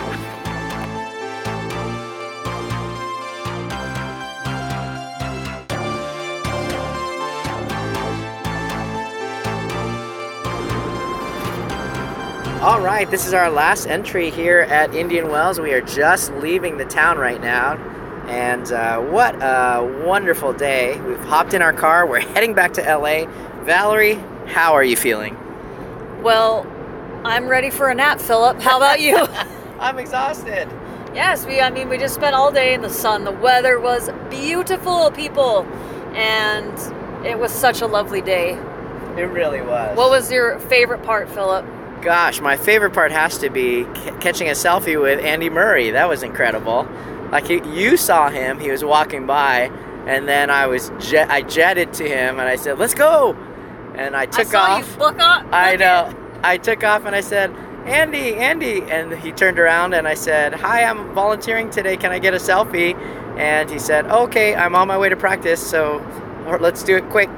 [12.77, 15.59] All right, this is our last entry here at Indian Wells.
[15.59, 17.75] We are just leaving the town right now.
[18.27, 21.01] And uh, what a wonderful day.
[21.01, 22.05] We've hopped in our car.
[22.05, 23.25] We're heading back to LA.
[23.63, 25.35] Valerie, how are you feeling?
[26.21, 26.67] Well,
[27.23, 28.61] I'm ready for a nap, Philip.
[28.61, 29.17] How about you?
[29.79, 30.69] I'm exhausted.
[31.15, 31.59] yes, we.
[31.59, 33.23] I mean, we just spent all day in the sun.
[33.23, 35.63] The weather was beautiful, people,
[36.13, 38.51] and it was such a lovely day.
[39.17, 39.97] It really was.
[39.97, 41.65] What was your favorite part, Philip?
[42.01, 45.91] Gosh, my favorite part has to be c- catching a selfie with Andy Murray.
[45.91, 46.87] That was incredible.
[47.31, 49.63] Like he, you saw him, he was walking by,
[50.05, 53.33] and then I was jet, I jetted to him and I said, "Let's go!"
[53.95, 54.91] And I took I saw off.
[54.91, 55.45] you book up.
[55.51, 56.09] I know.
[56.09, 56.15] it.
[56.43, 57.49] I took off and I said,
[57.87, 58.83] Andy, Andy.
[58.83, 61.97] And he turned around and I said, Hi, I'm volunteering today.
[61.97, 62.93] Can I get a selfie?
[63.39, 65.97] And he said, Okay, I'm on my way to practice, so
[66.61, 67.31] let's do it quick.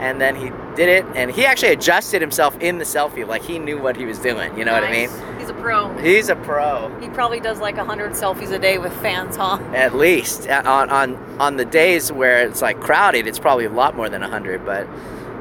[0.00, 3.58] And then he did it, and he actually adjusted himself in the selfie, like he
[3.58, 4.56] knew what he was doing.
[4.58, 5.08] You know what I mean?
[5.08, 5.40] Nice.
[5.40, 5.96] He's a pro.
[5.98, 9.58] He's a pro, He probably does like hundred selfies a day with fans, huh?
[9.74, 10.48] at least.
[10.48, 14.22] On on on the days where it's like crowded, it's probably a lot more than
[14.22, 14.64] hundred.
[14.64, 14.88] But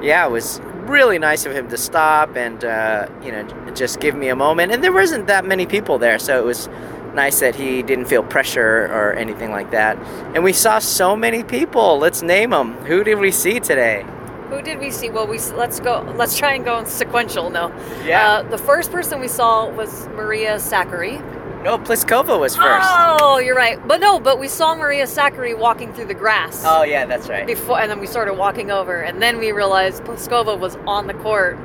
[0.01, 4.15] yeah, it was really nice of him to stop and uh, you know just give
[4.15, 4.71] me a moment.
[4.71, 6.67] And there wasn't that many people there, so it was
[7.13, 9.97] nice that he didn't feel pressure or anything like that.
[10.35, 11.97] And we saw so many people.
[11.97, 12.73] Let's name them.
[12.85, 14.05] Who did we see today?
[14.53, 15.09] Who did we see?
[15.09, 16.01] Well, we let's go.
[16.15, 17.49] Let's try and go in sequential.
[17.49, 17.69] No.
[18.05, 18.33] Yeah.
[18.33, 21.19] Uh, the first person we saw was Maria Sakkari.
[21.63, 22.87] No, Pliskova was first.
[22.91, 23.79] Oh, you're right.
[23.87, 26.61] But no, but we saw Maria Sakkari walking through the grass.
[26.65, 27.47] Oh yeah, that's right.
[27.47, 31.15] Before, and then we started walking over, and then we realized Pliskova was on the
[31.15, 31.57] court,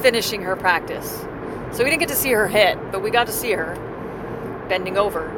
[0.00, 1.20] finishing her practice.
[1.70, 3.76] So we didn't get to see her hit, but we got to see her
[4.68, 5.30] bending over.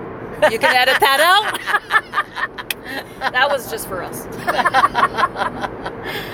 [0.51, 1.59] You can edit that out.
[3.33, 4.25] that was just for us.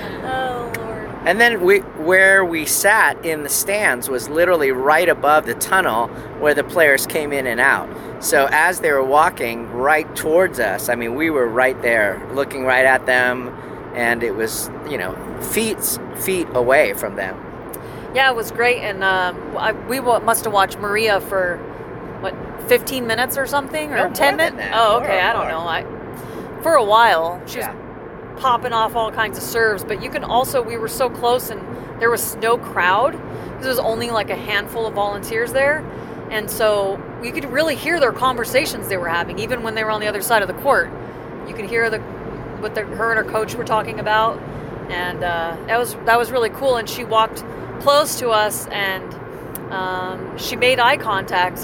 [0.23, 1.09] oh Lord.
[1.23, 6.07] And then we, where we sat in the stands was literally right above the tunnel
[6.39, 7.87] where the players came in and out.
[8.23, 12.65] So as they were walking right towards us, I mean, we were right there, looking
[12.65, 13.49] right at them,
[13.95, 15.77] and it was, you know, feet
[16.17, 17.35] feet away from them.
[18.15, 21.57] Yeah, it was great, and um, I, we must have watched Maria for
[22.21, 22.33] what
[22.67, 24.69] 15 minutes or something, or No, 10 minutes.
[24.73, 25.59] Oh, okay, I don't know.
[25.59, 25.85] I
[26.61, 27.73] for a while she Yeah.
[27.73, 27.90] was
[28.41, 31.61] popping off all kinds of serves, but you can also we were so close, and
[32.01, 33.13] there was no crowd.
[33.61, 35.85] There was only like a handful of volunteers there,
[36.31, 39.91] and so you could really hear their conversations they were having, even when they were
[39.91, 40.89] on the other side of the court.
[41.47, 41.99] You could hear the
[42.59, 44.39] what the, her and her coach were talking about,
[44.89, 46.77] and uh, that was that was really cool.
[46.77, 47.43] And she walked
[47.81, 49.13] close to us, and
[49.71, 51.59] um, she made eye contact,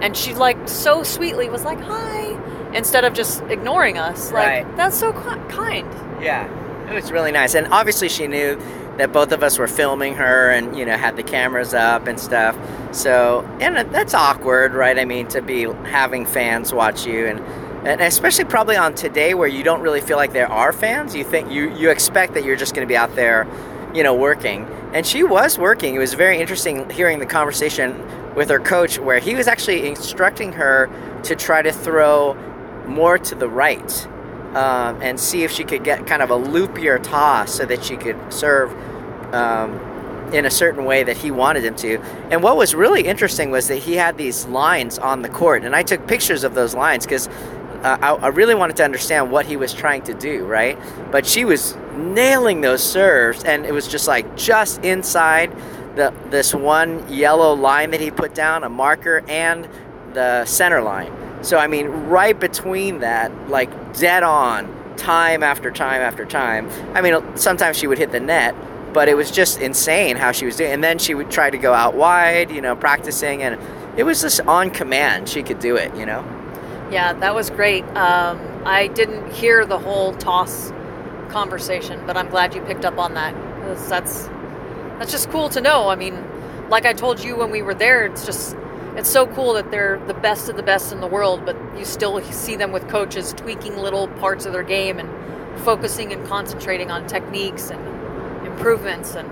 [0.00, 4.30] and she like so sweetly was like hi, instead of just ignoring us.
[4.30, 4.76] Like Right.
[4.76, 5.88] that's so kind.
[6.20, 8.58] Yeah, it was really nice, and obviously she knew
[8.96, 12.18] that both of us were filming her, and you know had the cameras up and
[12.18, 12.56] stuff.
[12.92, 14.98] So, and that's awkward, right?
[14.98, 17.40] I mean, to be having fans watch you, and
[17.86, 21.14] and especially probably on today where you don't really feel like there are fans.
[21.14, 23.46] You think you you expect that you're just going to be out there,
[23.92, 24.66] you know, working.
[24.92, 25.94] And she was working.
[25.94, 28.00] It was very interesting hearing the conversation
[28.34, 30.88] with her coach, where he was actually instructing her
[31.24, 32.34] to try to throw
[32.86, 34.08] more to the right
[34.54, 37.96] um, and see if she could get kind of a loopier toss so that she
[37.96, 38.72] could serve
[39.34, 39.80] um,
[40.32, 41.98] in a certain way that he wanted him to.
[42.30, 45.74] And what was really interesting was that he had these lines on the court, and
[45.74, 49.46] I took pictures of those lines because uh, I, I really wanted to understand what
[49.46, 50.78] he was trying to do, right?
[51.10, 55.54] But she was nailing those serves, and it was just like just inside
[55.96, 59.68] the this one yellow line that he put down, a marker, and
[60.14, 61.12] the center line.
[61.44, 66.68] So I mean, right between that, like dead on, time after time after time.
[66.94, 68.54] I mean, sometimes she would hit the net,
[68.92, 70.72] but it was just insane how she was doing.
[70.72, 73.58] And then she would try to go out wide, you know, practicing, and
[73.98, 75.28] it was just on command.
[75.28, 76.24] She could do it, you know.
[76.90, 77.84] Yeah, that was great.
[77.96, 80.72] Um, I didn't hear the whole toss
[81.28, 83.34] conversation, but I'm glad you picked up on that
[83.88, 84.26] that's
[84.98, 85.88] that's just cool to know.
[85.88, 86.22] I mean,
[86.68, 88.56] like I told you when we were there, it's just
[88.96, 91.84] it's so cool that they're the best of the best in the world, but you
[91.84, 95.08] still see them with coaches tweaking little parts of their game and
[95.60, 99.30] focusing and concentrating on techniques and improvements and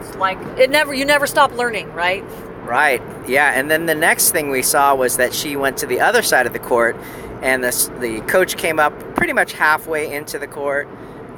[0.00, 2.24] it's like it never you never stop learning, right?
[2.64, 3.02] Right.
[3.28, 3.52] Yeah.
[3.58, 6.46] And then the next thing we saw was that she went to the other side
[6.46, 6.96] of the court,
[7.42, 10.88] and the the coach came up pretty much halfway into the court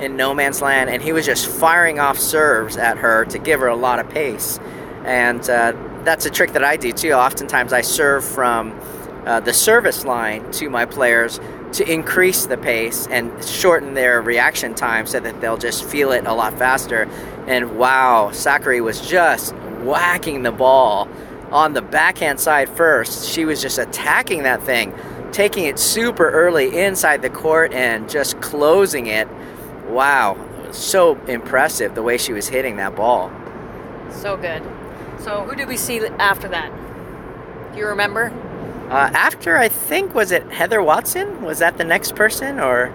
[0.01, 3.61] in no man's land, and he was just firing off serves at her to give
[3.61, 4.59] her a lot of pace.
[5.05, 5.73] And uh,
[6.05, 7.13] that's a trick that I do too.
[7.13, 8.79] Oftentimes, I serve from
[9.27, 11.41] uh, the service line to my players
[11.73, 16.27] to increase the pace and shorten their reaction time so that they'll just feel it
[16.27, 17.09] a lot faster.
[17.47, 21.09] And wow, Sakkari was just whacking the ball
[21.51, 23.29] on the backhand side first.
[23.29, 24.95] She was just attacking that thing,
[25.33, 29.29] taking it super early inside the court and just closing it.
[29.89, 30.37] Wow,
[30.73, 33.31] so impressive the way she was hitting that ball.
[34.11, 34.63] So good.
[35.25, 36.71] So who did we see after that?
[37.73, 38.33] Do you remember?
[38.91, 41.43] Uh, after I think was it Heather Watson?
[41.43, 42.93] Was that the next person or?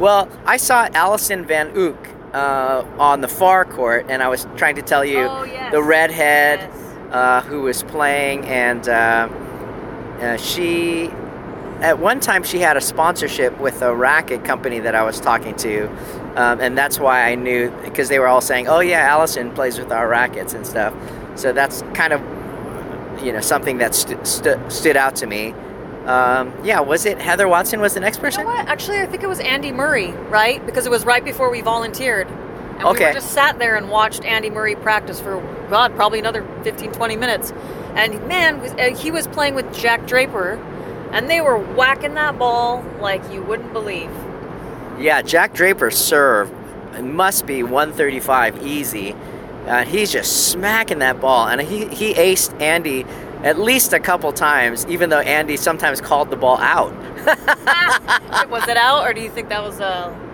[0.00, 4.74] Well, I saw Allison Van Ook uh, on the far court, and I was trying
[4.76, 5.70] to tell you Oh, yes.
[5.72, 7.12] the redhead Yes.
[7.12, 9.28] uh, who was playing, and uh,
[10.20, 11.10] uh, she.
[11.80, 15.54] At one time, she had a sponsorship with a racket company that I was talking
[15.56, 15.86] to,
[16.34, 19.78] um, and that's why I knew because they were all saying, "Oh yeah, Allison plays
[19.78, 20.92] with our rackets and stuff."
[21.36, 22.20] So that's kind of
[23.24, 25.54] you know something that st- st- stood out to me.
[26.06, 28.44] Um, yeah, was it Heather Watson was the next You person?
[28.44, 28.66] know what?
[28.66, 30.64] Actually, I think it was Andy Murray, right?
[30.66, 32.26] Because it was right before we volunteered.
[32.28, 33.06] And we Okay.
[33.08, 37.16] were just sat there and watched Andy Murray practice for, God, probably another 15, 20
[37.16, 37.52] minutes.
[37.96, 40.58] And man, uh, he was playing with Jack Draper,
[41.12, 44.10] and they were whacking that ball like you wouldn't believe.
[44.98, 46.52] Yeah, Jack Draper's serve
[47.00, 49.14] must be 135 easy.
[49.66, 53.04] Uh, he's just smacking that ball, and he he aced Andy
[53.44, 56.92] at least a couple times, even though Andy sometimes called the ball out.
[58.50, 60.27] was it out, or do you think that was Uh,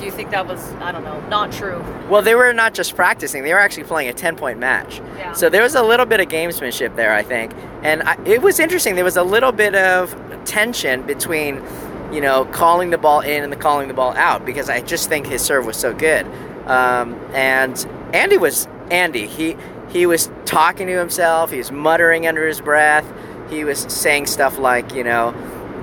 [0.00, 1.84] do you think that was, I don't know, not true?
[2.08, 5.00] Well, they were not just practicing; they were actually playing a 10 point match.
[5.16, 5.32] Yeah.
[5.34, 8.58] So there was a little bit of gamesmanship there, I think, and I, it was
[8.58, 8.94] interesting.
[8.94, 11.62] There was a little bit of tension between,
[12.10, 15.08] you know, calling the ball in and the calling the ball out because I just
[15.08, 16.26] think his serve was so good.
[16.66, 19.26] Um, and Andy was Andy.
[19.26, 19.56] He
[19.90, 21.50] he was talking to himself.
[21.50, 23.06] He was muttering under his breath.
[23.50, 25.34] He was saying stuff like, you know,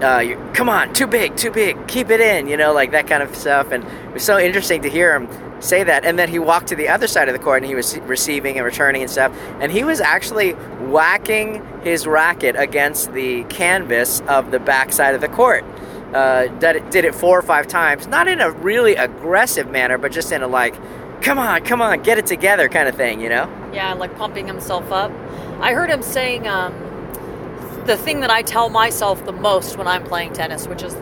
[0.04, 3.24] uh, come on, too big, too big, keep it in, you know, like that kind
[3.24, 3.72] of stuff.
[3.72, 5.28] And it was so interesting to hear him
[5.62, 6.06] say that.
[6.06, 8.58] And then he walked to the other side of the court and he was receiving
[8.58, 9.36] and returning and stuff.
[9.60, 15.30] And he was actually whacking his racket against the canvas of the backside of the
[15.30, 15.64] court.
[16.14, 19.98] Uh, did, it, did it four or five times, not in a really aggressive manner,
[19.98, 20.74] but just in a like,
[21.22, 23.52] come on, come on, get it together kind of thing, you know?
[23.74, 25.12] Yeah, like pumping himself up.
[25.60, 26.74] I heard him saying um,
[27.88, 30.94] the thing that I tell myself the most when I'm playing tennis, which is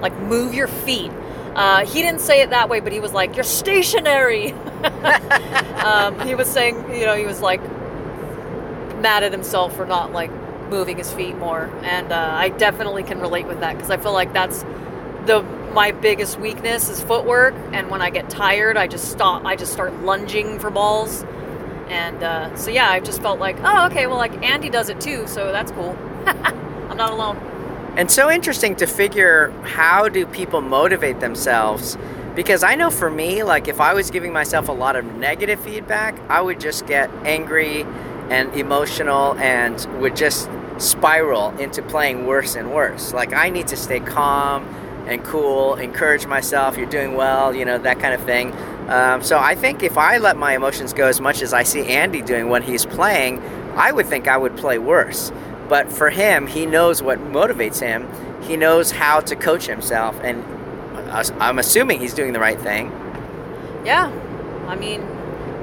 [0.00, 1.10] like move your feet.
[1.54, 4.52] Uh, he didn't say it that way, but he was like, "You're stationary."
[5.84, 7.62] um, he was saying, you know, he was like
[9.00, 10.30] mad at himself for not like
[10.68, 14.12] moving his feet more, and uh, I definitely can relate with that because I feel
[14.12, 14.62] like that's
[15.26, 15.42] the
[15.72, 19.44] my biggest weakness is footwork, and when I get tired, I just stop.
[19.44, 21.24] I just start lunging for balls,
[21.88, 25.00] and uh, so yeah, I just felt like, oh, okay, well, like Andy does it
[25.00, 25.96] too, so that's cool.
[26.90, 27.36] I'm not alone.
[27.96, 31.96] And so interesting to figure how do people motivate themselves
[32.34, 35.60] because I know for me like if I was giving myself a lot of negative
[35.60, 37.82] feedback, I would just get angry
[38.30, 40.48] and emotional and would just
[40.78, 43.12] spiral into playing worse and worse.
[43.12, 44.64] Like I need to stay calm
[45.06, 48.52] and cool, encourage myself, you're doing well, you know, that kind of thing.
[48.88, 51.86] Um, so I think if I let my emotions go as much as I see
[51.86, 53.40] Andy doing when he's playing,
[53.76, 55.30] I would think I would play worse.
[55.74, 58.06] But for him, he knows what motivates him.
[58.44, 60.44] He knows how to coach himself, and
[61.42, 62.92] I'm assuming he's doing the right thing.
[63.84, 64.06] Yeah,
[64.68, 65.04] I mean,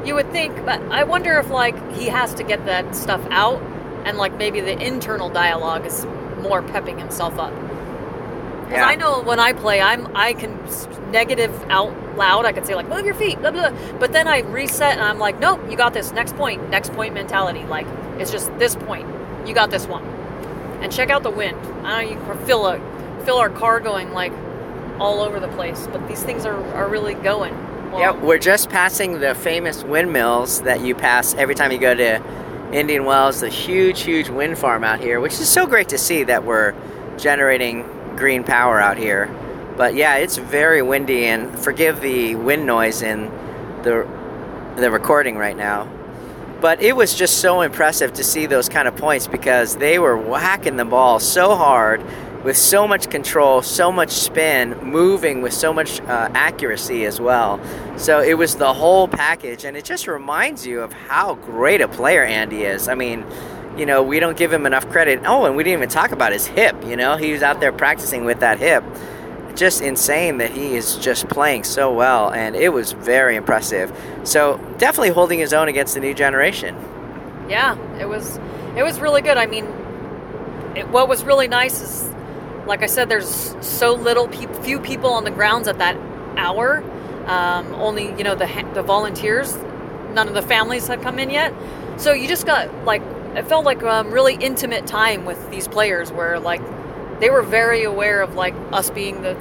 [0.05, 3.61] you would think, but I wonder if like he has to get that stuff out,
[4.03, 6.05] and like maybe the internal dialogue is
[6.41, 7.53] more pepping himself up.
[7.53, 8.87] Because Yeah.
[8.87, 10.59] I know when I play, I'm I can
[11.09, 12.43] negative out loud.
[12.43, 13.97] I can say like move your feet, blah, blah, blah.
[13.97, 16.11] but then I reset and I'm like, nope, you got this.
[16.11, 17.63] Next point, next point mentality.
[17.63, 17.87] Like
[18.19, 19.07] it's just this point,
[19.45, 20.03] you got this one.
[20.81, 21.57] And check out the wind.
[21.85, 22.79] I know you can feel a
[23.23, 24.33] feel our car going like
[24.99, 27.53] all over the place, but these things are are really going.
[27.91, 31.93] Well, Yeah, we're just passing the famous windmills that you pass every time you go
[31.93, 32.21] to
[32.71, 36.23] Indian Wells, the huge, huge wind farm out here, which is so great to see
[36.23, 36.73] that we're
[37.17, 37.83] generating
[38.15, 39.29] green power out here.
[39.75, 43.25] But yeah, it's very windy, and forgive the wind noise in
[43.83, 44.07] the
[44.77, 45.87] the recording right now.
[46.61, 50.15] But it was just so impressive to see those kind of points because they were
[50.15, 52.03] whacking the ball so hard
[52.43, 57.59] with so much control, so much spin, moving with so much uh, accuracy as well.
[57.97, 61.87] So it was the whole package, and it just reminds you of how great a
[61.87, 62.87] player Andy is.
[62.87, 63.25] I mean,
[63.77, 65.21] you know, we don't give him enough credit.
[65.25, 66.75] Oh, and we didn't even talk about his hip.
[66.85, 68.83] You know, he was out there practicing with that hip.
[69.55, 73.91] Just insane that he is just playing so well, and it was very impressive.
[74.23, 76.75] So definitely holding his own against the new generation.
[77.49, 78.39] yeah, it was
[78.75, 79.37] it was really good.
[79.37, 79.65] I mean,
[80.75, 82.09] it, what was really nice is,
[82.65, 85.97] like I said, there's so little peop few people on the grounds at that
[86.37, 86.83] hour.
[87.27, 89.55] Um, only you know the the volunteers.
[90.13, 91.53] None of the families had come in yet,
[91.97, 93.01] so you just got like
[93.35, 96.61] it felt like um, really intimate time with these players, where like
[97.21, 99.35] they were very aware of like us being the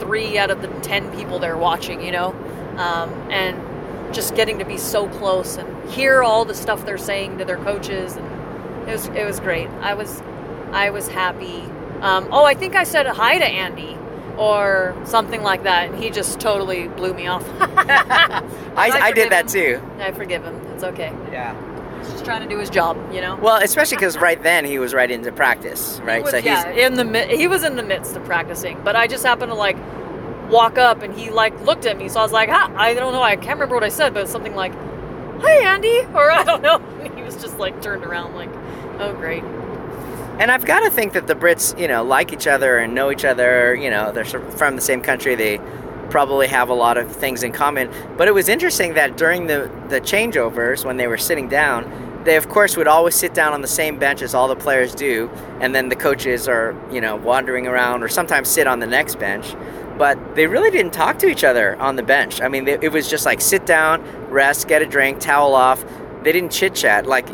[0.00, 2.30] three out of the ten people they're watching, you know,
[2.76, 7.38] um, and just getting to be so close and hear all the stuff they're saying
[7.38, 9.68] to their coaches, and it was it was great.
[9.80, 10.22] I was
[10.72, 11.60] I was happy.
[12.00, 13.96] Um, oh, I think I said hi to Andy
[14.38, 17.44] or something like that, and he just totally blew me off.
[17.60, 18.42] I,
[18.76, 19.80] I, forgive did that him.
[19.80, 19.82] too.
[20.00, 20.54] I forgive him.
[20.72, 21.12] It's okay.
[21.32, 21.54] Yeah.
[22.08, 23.36] He's just trying to do his job, you know.
[23.36, 26.16] Well, especially because right then he was right into practice, right?
[26.16, 28.80] He was, so he's yeah, in the mi- he was in the midst of practicing,
[28.82, 29.76] but I just happened to like
[30.50, 33.12] walk up and he like looked at me, so I was like, "Ha!" I don't
[33.12, 34.72] know, I can't remember what I said, but something like,
[35.40, 36.76] "Hi, Andy," or I don't know.
[37.02, 38.50] And he was just like turned around, like,
[38.98, 39.44] "Oh, great."
[40.38, 43.10] And I've got to think that the Brits, you know, like each other and know
[43.10, 43.74] each other.
[43.74, 45.34] You know, they're from the same country.
[45.34, 45.58] They
[46.10, 47.90] probably have a lot of things in common.
[48.16, 52.36] But it was interesting that during the, the changeovers, when they were sitting down, they,
[52.36, 55.30] of course, would always sit down on the same bench as all the players do.
[55.60, 59.18] And then the coaches are, you know, wandering around or sometimes sit on the next
[59.18, 59.54] bench.
[59.96, 62.40] But they really didn't talk to each other on the bench.
[62.40, 65.84] I mean, it was just like sit down, rest, get a drink, towel off.
[66.22, 67.06] They didn't chit chat.
[67.06, 67.28] Like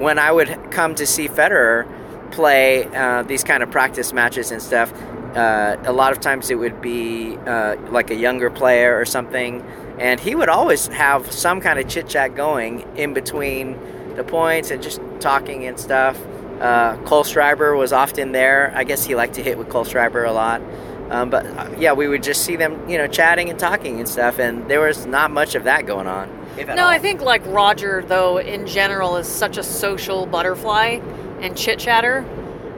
[0.00, 1.86] when I would come to see Federer,
[2.32, 4.92] play uh, these kind of practice matches and stuff,
[5.36, 9.62] uh, a lot of times it would be uh, like a younger player or something,
[9.98, 13.78] and he would always have some kind of chit chat going in between
[14.16, 16.20] the points and just talking and stuff.
[16.60, 18.72] Uh, Cole Schreiber was often there.
[18.74, 20.60] I guess he liked to hit with Cole Schreiber a lot.
[21.10, 24.08] Um, but uh, yeah, we would just see them, you know, chatting and talking and
[24.08, 26.28] stuff, and there was not much of that going on.
[26.56, 26.88] No, all.
[26.88, 31.00] I think like Roger, though, in general, is such a social butterfly
[31.40, 32.24] and chit chatter.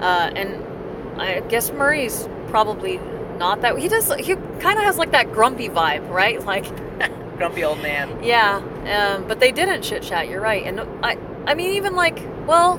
[0.01, 2.99] Uh, and I guess Murray's probably
[3.39, 3.77] not that.
[3.79, 4.13] He does.
[4.21, 6.39] He kind of has like that grumpy vibe, right?
[6.53, 6.67] Like,
[7.39, 8.23] Grumpy old man.
[8.23, 8.59] yeah.
[8.87, 10.29] Um, but they didn't chit chat.
[10.29, 10.65] You're right.
[10.65, 12.75] And I, I mean, even like, well,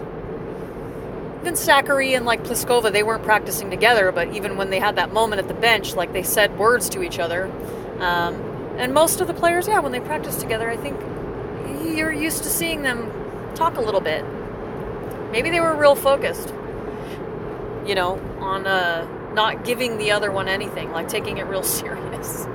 [1.42, 4.12] even Sakkari and like Pliskova, they weren't practicing together.
[4.12, 7.02] But even when they had that moment at the bench, like they said words to
[7.02, 7.52] each other.
[8.00, 8.36] Um,
[8.78, 11.00] and most of the players, yeah, when they practice together, I think
[11.98, 13.12] you're used to seeing them
[13.56, 14.24] talk a little bit.
[15.32, 16.50] Maybe they were real focused,
[17.88, 22.46] you know, on uh, not giving the other one anything, like taking it real serious.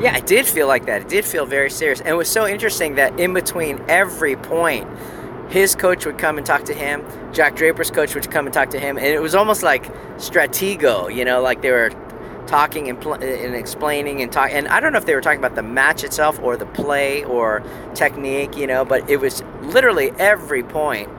[0.00, 1.02] Yeah, it did feel like that.
[1.02, 2.00] It did feel very serious.
[2.00, 4.88] And it was so interesting that in between every point,
[5.50, 7.04] his coach would come and talk to him.
[7.32, 8.96] Jack Draper's coach would come and talk to him.
[8.96, 9.84] And it was almost like
[10.16, 11.90] stratego, you know, like they were
[12.46, 14.56] talking and, pl- and explaining and talking.
[14.56, 17.24] And I don't know if they were talking about the match itself or the play
[17.24, 17.62] or
[17.94, 21.10] technique, you know, but it was literally every point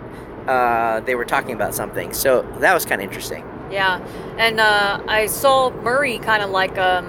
[0.47, 2.13] uh, they were talking about something.
[2.13, 3.45] So that was kind of interesting.
[3.71, 4.05] Yeah,
[4.37, 7.05] and uh, I saw Murray kind of like um,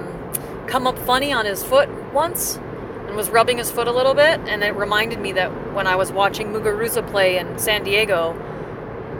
[0.69, 4.41] come up funny on his foot once and was rubbing his foot a little bit,
[4.47, 8.35] and it reminded me that when I was watching Muguruza play in San Diego,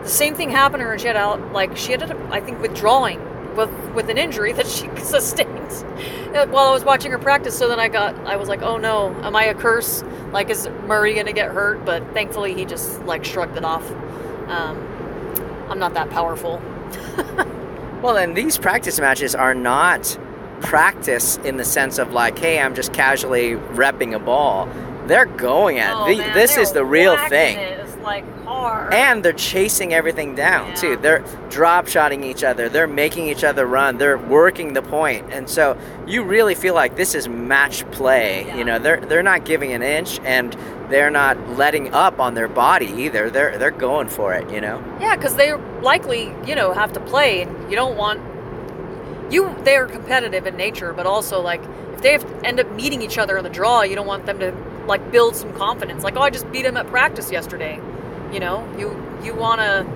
[0.03, 0.93] the same thing happened to her.
[0.93, 3.21] and She had out like she ended up, I think, withdrawing
[3.57, 5.51] with with an injury that she sustained
[6.53, 7.59] while I was watching her practice.
[7.59, 10.05] So then I got, I was like, oh no, am I a curse?
[10.33, 11.85] Like, is Murray gonna get hurt?
[11.85, 13.91] But thankfully, he just like shrugged it off.
[14.47, 16.63] Um, I'm not that powerful.
[18.03, 20.19] Well, and these practice matches are not
[20.61, 24.69] practice in the sense of like, hey, I'm just casually repping a ball.
[25.07, 27.59] They're going at Oh, the, man, this is the real thing.
[27.59, 27.89] It.
[28.03, 28.93] Like hard.
[28.93, 30.75] And they're chasing everything down Yeah.
[30.75, 30.97] too.
[30.97, 32.69] They're drop shotting each other.
[32.69, 33.99] They're making each other run.
[33.99, 35.27] They're working the point.
[35.33, 35.77] And so
[36.07, 38.45] you really feel like this is match play.
[38.47, 38.57] Yeah.
[38.57, 40.57] You know, they're they're not giving an inch and
[40.89, 43.31] they're not letting up on their body either.
[43.31, 44.83] They're they're going for it, you know.
[45.01, 48.21] yeah, because they likely, you know, have to play, and you don't want
[49.33, 49.55] you.
[49.65, 51.63] They are competitive in nature, but also like
[51.95, 54.27] if they have to end up meeting each other in the draw, you don't want
[54.27, 54.53] them to
[54.87, 56.05] like build some confidence.
[56.05, 57.81] Like, oh, I just beat him at practice yesterday.
[58.33, 59.87] You know, you you want to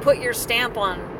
[0.00, 1.16] put your stamp on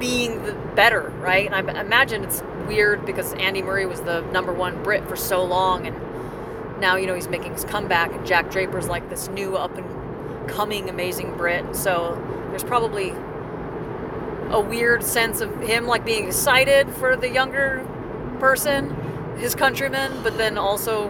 [0.00, 1.46] being the better, right?
[1.50, 5.44] And I imagine it's weird because Andy Murray was the number one Brit for so
[5.44, 9.56] long, and now you know he's making his comeback, and Jack Draper's like this new
[9.56, 11.76] up and coming amazing Brit.
[11.76, 12.20] So
[12.50, 13.10] there's probably
[14.50, 17.86] a weird sense of him like being excited for the younger
[18.38, 18.90] person,
[19.36, 21.08] his countrymen, but then also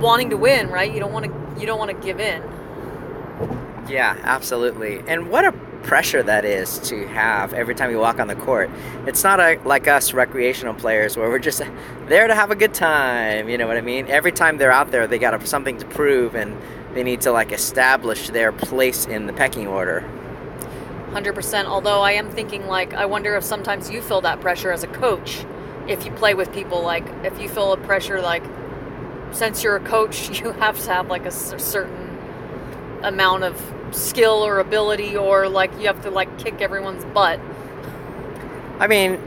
[0.00, 0.92] wanting to win, right?
[0.92, 2.42] You don't want to you don't want to give in.
[3.88, 5.02] Yeah, absolutely.
[5.06, 8.70] And what a pressure that is to have every time you walk on the court.
[9.06, 11.62] It's not a, like us recreational players where we're just
[12.06, 13.48] there to have a good time.
[13.48, 14.06] You know what I mean?
[14.08, 16.56] Every time they're out there, they got something to prove and
[16.94, 20.08] they need to like establish their place in the pecking order.
[21.12, 21.64] 100%.
[21.64, 24.88] Although I am thinking, like, I wonder if sometimes you feel that pressure as a
[24.88, 25.44] coach.
[25.88, 28.44] If you play with people, like, if you feel a pressure, like,
[29.32, 32.18] since you're a coach, you have to have, like, a certain
[33.02, 37.40] amount of skill or ability, or, like, you have to, like, kick everyone's butt.
[38.78, 39.18] I mean,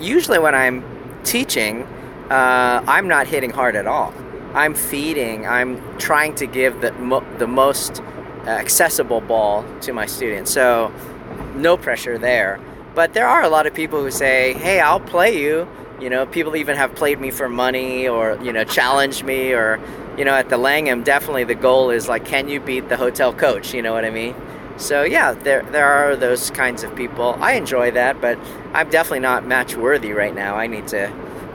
[0.00, 0.84] usually when I'm
[1.24, 1.82] teaching,
[2.30, 4.14] uh, I'm not hitting hard at all.
[4.54, 5.46] I'm feeding.
[5.46, 8.00] I'm trying to give the mo- the most
[8.46, 10.50] accessible ball to my students.
[10.50, 10.92] So,
[11.56, 12.58] no pressure there.
[12.94, 15.68] But there are a lot of people who say, "Hey, I'll play you."
[16.00, 19.80] You know, people even have played me for money, or you know, challenged me, or
[20.18, 23.32] you know, at the Langham, definitely the goal is like, can you beat the hotel
[23.32, 23.72] coach?
[23.74, 24.34] You know what I mean?
[24.76, 27.36] So yeah, there there are those kinds of people.
[27.40, 28.38] I enjoy that, but
[28.74, 30.56] I'm definitely not match worthy right now.
[30.56, 31.10] I need to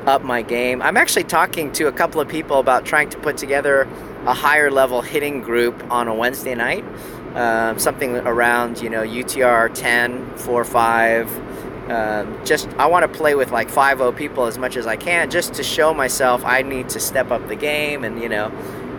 [0.07, 0.81] up my game.
[0.81, 3.87] I'm actually talking to a couple of people about trying to put together
[4.25, 6.83] a higher level hitting group on a Wednesday night.
[7.35, 11.50] Um, something around you know UTR 10, 4, 5.
[11.91, 15.29] Um, just I want to play with like 5 people as much as I can
[15.29, 18.47] just to show myself I need to step up the game and you know.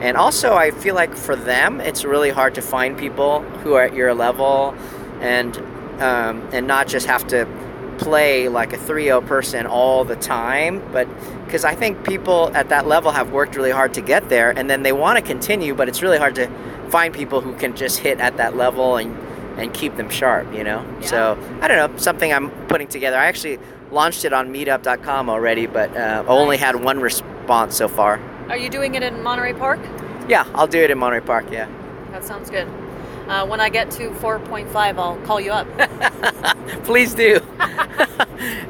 [0.02, 3.84] And also I feel like for them it's really hard to find people who are
[3.84, 4.74] at your level
[5.20, 5.56] and
[6.02, 7.46] um, and not just have to
[7.96, 11.08] play like a 3-0 person all the time but
[11.46, 14.68] because I think people at that level have worked really hard to get there and
[14.68, 16.46] then they want to continue but it's really hard to
[16.90, 19.16] find people who can just hit at that level and
[19.58, 20.84] and keep them sharp you know?
[21.02, 23.16] So I don't know something I'm putting together.
[23.16, 23.58] I actually
[23.90, 28.20] launched it on meetup.com already but uh, only had one response so far.
[28.48, 29.80] Are you doing it in Monterey Park?
[30.28, 31.68] yeah I'll do it in Monterey Park yeah.
[32.10, 32.68] That sounds good.
[33.28, 35.66] Uh, when I get to 4.5, I'll call you up.
[36.84, 37.40] please do.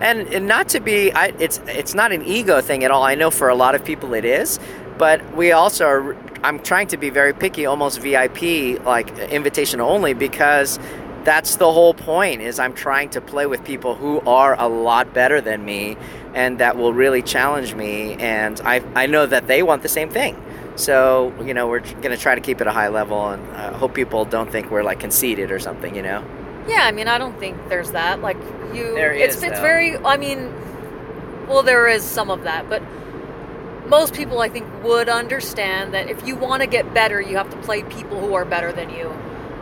[0.02, 3.04] And, and not to be I, it's it's not an ego thing at all.
[3.04, 4.58] I know for a lot of people it is
[4.98, 8.42] but we also are i'm trying to be very picky almost vip
[8.84, 10.78] like invitation only because
[11.24, 15.14] that's the whole point is I'm trying to play with people who are a lot
[15.14, 15.96] better than me
[16.34, 20.10] and that will really challenge me and I, I know that they want the same
[20.10, 20.40] thing.
[20.74, 23.72] So, you know, we're going to try to keep it a high level and uh,
[23.74, 26.24] hope people don't think we're like conceited or something, you know.
[26.66, 28.20] Yeah, I mean, I don't think there's that.
[28.20, 28.38] Like
[28.72, 29.96] you, There it's is, it's very.
[29.98, 30.52] I mean,
[31.46, 32.82] well, there is some of that, but
[33.92, 37.50] most people, I think, would understand that if you want to get better, you have
[37.50, 39.10] to play people who are better than you,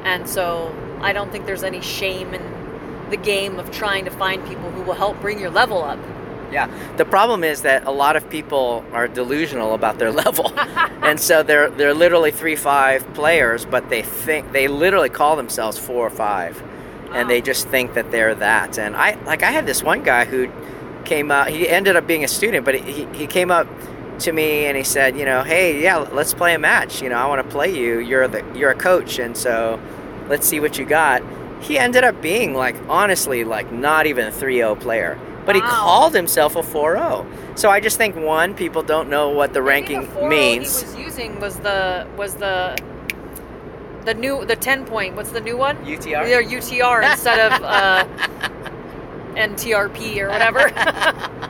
[0.04, 4.46] and so I don't think there's any shame in the game of trying to find
[4.46, 5.98] people who will help bring your level up.
[6.52, 6.70] Yeah.
[6.96, 10.52] The problem is that a lot of people are delusional about their level.
[11.02, 16.06] and so they're they're literally 3-5 players, but they think they literally call themselves 4
[16.06, 16.62] or 5.
[17.12, 18.78] And they just think that they're that.
[18.78, 20.48] And I like I had this one guy who
[21.04, 23.66] came out he ended up being a student, but he he came up
[24.20, 27.02] to me and he said, you know, "Hey, yeah, let's play a match.
[27.02, 27.98] You know, I want to play you.
[27.98, 29.80] You're the you're a coach, and so
[30.28, 31.22] let's see what you got."
[31.60, 36.14] He ended up being like honestly like not even a 3-0 player, but he called
[36.14, 37.26] himself a 4-0.
[37.58, 40.80] So I just think one people don't know what the ranking the 4-0 means.
[40.80, 42.78] He was using was the was the
[44.04, 45.16] the new the ten point.
[45.16, 45.76] What's the new one?
[45.84, 46.24] UTR?
[46.24, 48.04] They're UTR instead of uh,
[49.34, 50.70] NTRP or whatever.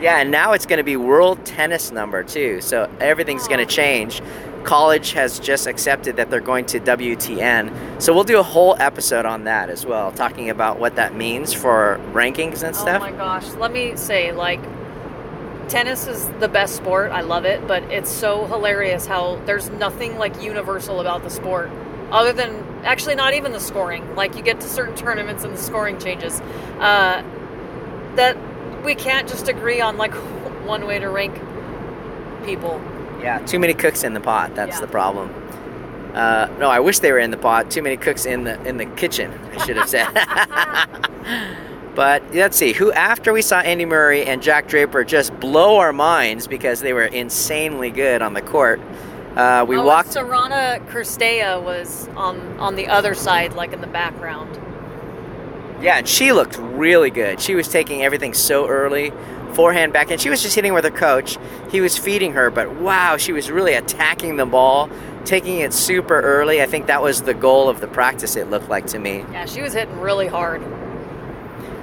[0.00, 2.60] Yeah, and now it's going to be world tennis number too.
[2.60, 4.20] So everything's going to change.
[4.64, 8.00] College has just accepted that they're going to WTN.
[8.02, 11.52] So we'll do a whole episode on that as well, talking about what that means
[11.52, 13.02] for rankings and stuff.
[13.02, 13.46] oh my gosh!
[13.54, 14.60] Let me say, like,
[15.68, 17.10] tennis is the best sport.
[17.10, 21.70] I love it, but it's so hilarious how there's nothing like universal about the sport.
[22.10, 24.14] Other than actually, not even the scoring.
[24.14, 26.40] Like you get to certain tournaments and the scoring changes.
[26.78, 27.22] Uh,
[28.16, 28.36] that
[28.84, 30.14] we can't just agree on like
[30.66, 31.34] one way to rank
[32.44, 32.80] people.
[33.20, 34.54] Yeah, too many cooks in the pot.
[34.54, 34.80] That's Yeah.
[34.82, 35.34] the problem.
[36.14, 37.70] Uh, no, I wish they were in the pot.
[37.70, 39.32] Too many cooks in the in the kitchen.
[39.52, 40.08] I should have said.
[41.94, 45.92] but let's see who after we saw Andy Murray and Jack Draper just blow our
[45.92, 48.80] minds because they were insanely good on the court.
[49.34, 50.10] Uh, we oh, walked.
[50.10, 54.60] Sorana Cirstea was on on the other side, like in the background.
[55.84, 57.42] Yeah, and she looked really good.
[57.42, 59.12] She was taking everything so early,
[59.52, 60.18] forehand, backhand.
[60.18, 61.36] She was just hitting with her coach.
[61.70, 64.88] He was feeding her, but wow, she was really attacking the ball,
[65.26, 66.62] taking it super early.
[66.62, 69.26] I think that was the goal of the practice, it looked like to me.
[69.30, 70.62] Yeah, she was hitting really hard.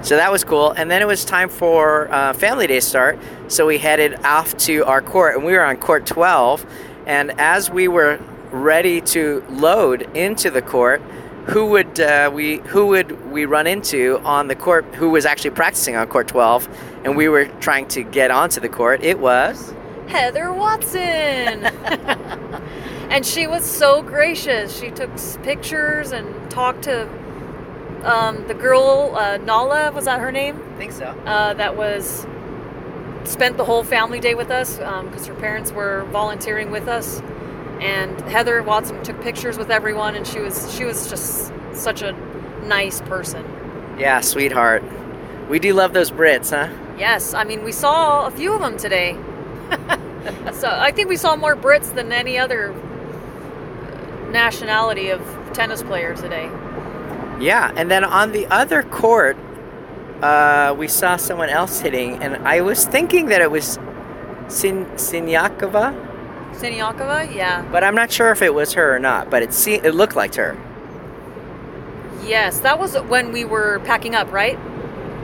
[0.04, 0.72] So that was cool.
[0.72, 3.20] And then it was time for uh, Family Day start.
[3.46, 6.66] So we headed off to our court, and we were on court 12.
[7.06, 8.18] And as we were
[8.50, 11.00] ready to load into the court,
[11.46, 14.84] who would uh, we who would we run into on the court?
[14.94, 16.68] Who was actually practicing on court 12?
[17.04, 19.02] And we were trying to get onto the court.
[19.02, 19.74] It was
[20.08, 21.00] Heather Watson.
[23.10, 24.78] and she was so gracious.
[24.78, 25.10] She took
[25.42, 27.08] pictures and talked to
[28.04, 30.60] um, the girl, uh, Nala, was that her name?
[30.74, 31.06] I think so.
[31.06, 32.26] Uh, that was
[33.24, 37.20] spent the whole family day with us because her parents were volunteering with us.
[37.82, 42.12] And Heather Watson took pictures with everyone, and she was she was just such a
[42.64, 43.44] nice person.
[43.98, 44.84] Yeah, sweetheart.
[45.48, 46.72] We do love those Brits, huh?
[46.96, 49.14] Yes, I mean we saw a few of them today.
[50.52, 52.72] so I think we saw more Brits than any other
[54.30, 55.20] nationality of
[55.52, 56.44] tennis player today.
[57.40, 59.36] Yeah, and then on the other court,
[60.22, 63.80] uh, we saw someone else hitting, and I was thinking that it was
[64.46, 66.11] Sin- Siniakova,
[66.52, 69.30] Siniakova, yeah, but I'm not sure if it was her or not.
[69.30, 70.56] But it se- it looked like her.
[72.24, 74.58] yes, that was when we were packing up, right?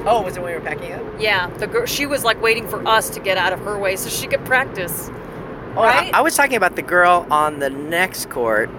[0.05, 1.03] Oh, was it when we were packing up?
[1.20, 3.97] Yeah, the girl she was like waiting for us to get out of her way
[3.97, 5.11] so she could practice.
[5.76, 6.12] Oh, Right?
[6.14, 8.70] I, I was talking about the girl on the next court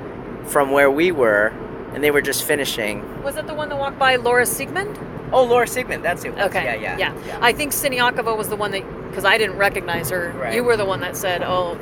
[0.45, 1.47] from where we were,
[1.93, 3.03] and they were just finishing.
[3.23, 4.97] Was it the one that walked by Laura Siegemund?
[5.31, 6.31] Oh, Laura Siegemund, that's who.
[6.31, 6.39] it.
[6.39, 6.63] Okay.
[6.81, 7.37] Yeah, yeah, yeah.
[7.41, 10.31] I think Siniakova was the one that because I didn't recognize her.
[10.37, 10.53] Right.
[10.55, 11.77] You were the one that said, "Oh,"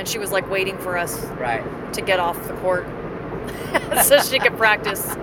[0.00, 1.62] and she was like waiting for us right.
[1.92, 2.86] to get off the court
[4.02, 5.06] so she could practice.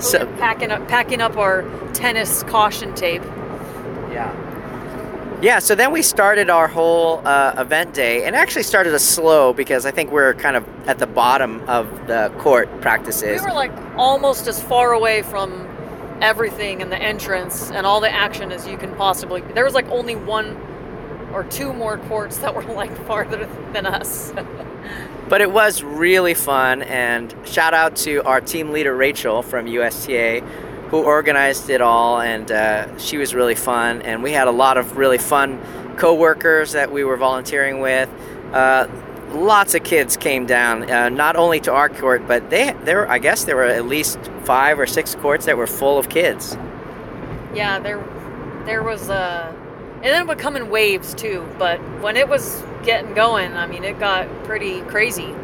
[0.00, 1.62] So packing up packing up our
[1.92, 3.22] tennis caution tape.
[4.10, 4.34] Yeah.
[5.42, 9.52] Yeah, so then we started our whole uh, event day and actually started us slow
[9.52, 13.40] because I think we're kind of at the bottom of the court practices.
[13.40, 15.66] We were like almost as far away from
[16.20, 19.40] everything and the entrance and all the action as you can possibly.
[19.40, 20.56] There was like only one
[21.32, 24.32] or two more courts that were like farther than us.
[25.28, 30.40] But it was really fun, and shout out to our team leader Rachel from USTA,
[30.88, 34.02] who organized it all, and uh, she was really fun.
[34.02, 35.60] And we had a lot of really fun
[35.96, 38.08] co-workers that we were volunteering with.
[38.52, 38.88] Uh,
[39.30, 43.08] lots of kids came down, uh, not only to our court, but they there.
[43.08, 46.56] I guess there were at least five or six courts that were full of kids.
[47.54, 48.02] Yeah, there,
[48.64, 49.54] there was uh
[50.02, 51.46] and then it would come in waves too.
[51.58, 55.34] But when it was getting going, I mean, it got pretty crazy.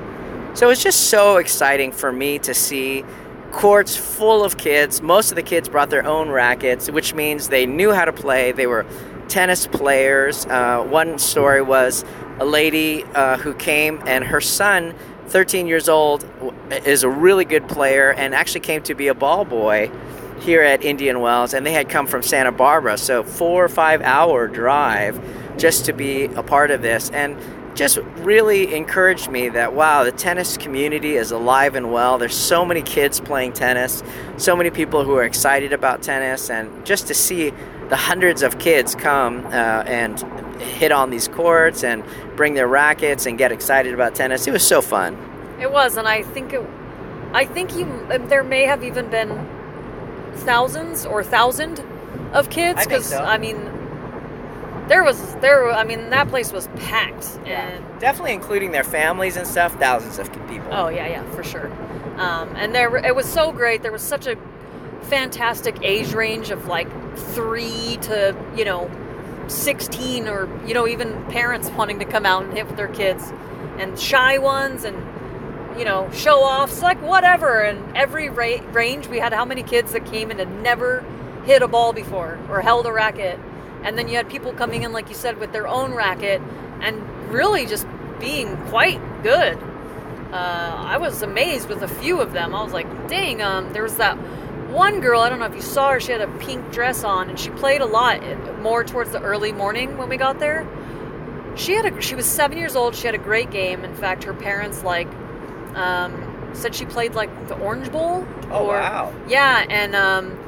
[0.55, 3.05] So it's just so exciting for me to see
[3.53, 5.03] courts full of kids.
[5.03, 8.53] Most of the kids brought their own rackets, which means they knew how to play.
[8.53, 8.87] They were
[9.29, 10.47] tennis players.
[10.47, 12.05] Uh, one story was
[12.39, 14.95] a lady uh, who came and her son
[15.29, 16.25] 13 years old
[16.85, 19.91] is a really good player and actually came to be a ball boy
[20.41, 24.03] here at Indian Wells and they had come from Santa Barbara so 4 or 5
[24.03, 25.21] hour drive
[25.59, 27.37] just to be a part of this and
[27.75, 32.65] just really encouraged me that wow the tennis community is alive and well there's so
[32.65, 34.03] many kids playing tennis
[34.39, 37.53] so many people who are excited about tennis and just to see
[37.89, 40.21] the hundreds of kids come uh, and
[40.61, 44.47] hit on these courts and bring their rackets and get excited about tennis.
[44.47, 45.17] It was so fun.
[45.61, 46.63] It was, and I think it,
[47.33, 49.31] I think you, um, there may have even been
[50.37, 51.81] thousands or thousand
[52.33, 53.19] of kids I because so.
[53.19, 53.57] I mean,
[54.89, 55.71] there was there.
[55.71, 60.31] I mean, that place was packed, and Definitely including their families and stuff, thousands of
[60.49, 60.69] people.
[60.71, 61.71] Oh yeah, yeah, for sure.
[62.19, 63.83] Um, and there, it was so great.
[63.83, 64.37] There was such a
[65.03, 68.91] fantastic age range of like three to you know
[69.49, 73.33] sixteen, or you know even parents wanting to come out and hit with their kids,
[73.79, 74.97] and shy ones, and
[75.79, 77.61] you know show offs, like whatever.
[77.61, 81.05] And every ra- range, we had how many kids that came and had never
[81.45, 83.39] hit a ball before or held a racket,
[83.83, 86.41] and then you had people coming in, like you said, with their own racket,
[86.81, 87.87] and really just
[88.19, 89.59] being quite good
[90.33, 92.55] uh, I was amazed with a few of them.
[92.55, 94.17] I was like, dang, um, there was that
[94.71, 97.31] one girl, I don't know if you saw her, she had a pink dress on
[97.31, 100.67] and she played a lot eh, more towards the early morning when we got there.
[101.55, 103.85] She had a, she was seven years old, she had a great game.
[103.85, 105.09] In fact, her parents like,
[105.77, 108.27] um, said she played like the Orange Bowl.
[108.51, 109.15] Oh, wow.
[109.29, 110.39] Yeah, and um,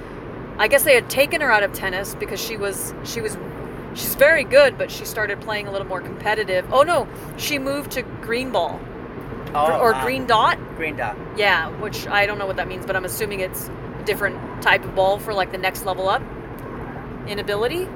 [0.59, 3.37] I guess they had taken her out of tennis because she was she was
[3.95, 6.67] she's very good, but she started playing a little more competitive.
[6.73, 7.07] Oh no,
[7.37, 8.81] she moved to green ball
[9.55, 10.05] Oh, or wow.
[10.05, 10.59] green dot.
[10.77, 11.17] Green dot.
[11.37, 14.85] Yeah, which I don't know what that means, but I'm assuming it's a different type
[14.85, 16.23] of ball for like the next level up
[17.27, 17.89] in ability.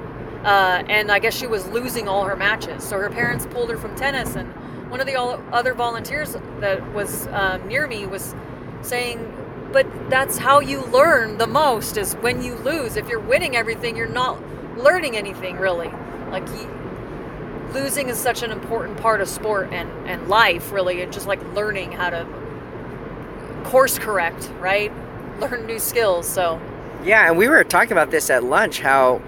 [0.45, 3.77] Uh, and I guess she was losing all her matches, so her parents pulled her
[3.77, 4.35] from tennis.
[4.35, 4.53] And
[4.93, 8.35] one of the other volunteers that was um, near me was
[8.83, 9.19] saying,
[9.73, 12.97] "But that's how you learn the most is when you lose.
[12.97, 14.39] If you're winning everything, you're not
[14.77, 15.91] learning anything really.
[16.31, 16.69] Like." You,
[17.73, 21.43] losing is such an important part of sport and, and life really and just like
[21.55, 22.27] learning how to
[23.65, 24.93] course correct right
[25.41, 26.61] learn new skills so
[27.03, 29.23] Yeah, and we were talking about this at lunch how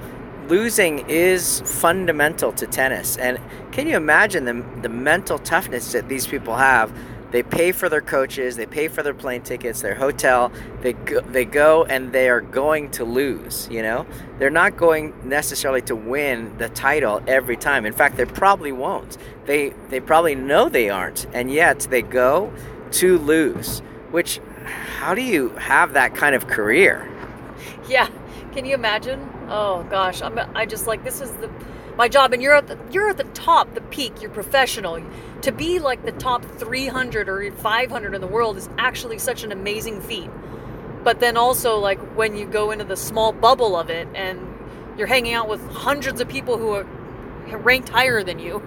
[0.48, 3.16] losing is fundamental to tennis.
[3.16, 3.38] And
[3.72, 6.96] can you imagine the, the mental toughness that these people have?
[7.30, 10.52] They pay for their coaches, they pay for their plane tickets, their hotel.
[10.82, 14.06] They go, they go and they are going to lose, you know?
[14.38, 17.86] They're not going necessarily to win the title every time.
[17.86, 19.18] In fact, they probably won't.
[19.46, 21.26] They they probably know they aren't.
[21.34, 22.52] And yet they go
[22.92, 23.80] to lose,
[24.12, 24.38] which
[24.98, 27.10] how do you have that kind of career?
[27.88, 28.08] yeah
[28.52, 30.22] can you imagine oh gosh.
[30.22, 31.50] I'm i just like this is the
[31.96, 34.20] my job and you're at the you're at the top the peak.
[34.20, 35.02] You're professional.
[35.42, 39.52] To be like the top 300 or 500 in the world is actually such an
[39.52, 40.30] amazing feat.
[41.02, 44.40] But then also like when you go into the small bubble of it and
[44.96, 46.86] you're hanging out with hundreds of people who are
[47.58, 48.62] ranked higher than you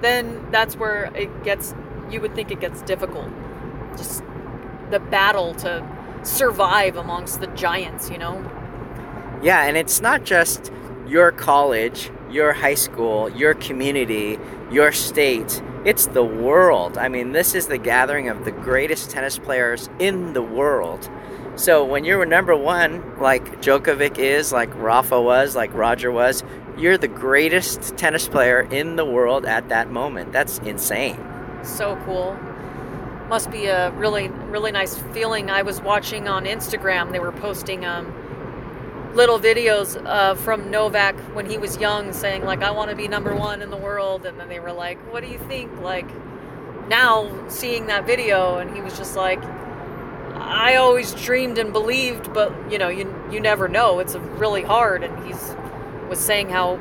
[0.00, 1.74] then that's where it gets
[2.10, 3.28] you would think it gets difficult.
[3.96, 4.22] Just
[4.90, 5.86] the battle to
[6.22, 8.38] survive amongst the giants you know
[9.42, 10.72] Yeah, and it's not just
[11.06, 14.38] your college, your high school, your community,
[14.70, 15.62] your state.
[15.84, 16.98] It's the world.
[16.98, 21.08] I mean, this is the gathering of the greatest tennis players in the world.
[21.54, 26.42] So when you're number one, like Djokovic is, like Rafa was, like Roger was,
[26.76, 30.32] you're the greatest tennis player in the world at that moment.
[30.32, 31.18] That's insane.
[31.62, 32.36] so cool
[33.28, 37.84] must be a really really nice feeling i was watching on instagram they were posting
[37.84, 38.06] um,
[39.16, 43.08] little videos uh, from novak when he was young saying like i want to be
[43.08, 45.72] number one in the world and then they were like what do you think?
[45.80, 46.08] Like
[46.88, 49.42] now seeing that video and he was just like
[50.34, 53.98] i always dreamed and believed but you know you, you never know.
[53.98, 55.56] It's really hard and he's
[56.08, 56.74] was saying how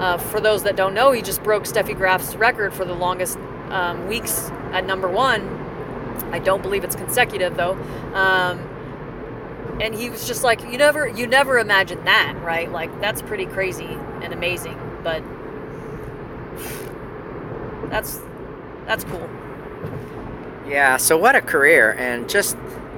[0.00, 3.38] uh, for those that don't know he just broke steffi graf's record for the longest
[3.70, 5.42] um, weeks at number one.
[6.32, 7.74] I don't believe it's consecutive though.
[8.12, 8.68] Um,
[9.80, 13.46] and he was just like you never you never imagine that right like that's pretty
[13.46, 13.86] crazy
[14.22, 15.22] and amazing but
[17.90, 18.20] that's
[18.86, 19.28] that's cool
[20.66, 21.92] Yeah, so what a career.
[21.98, 22.56] And just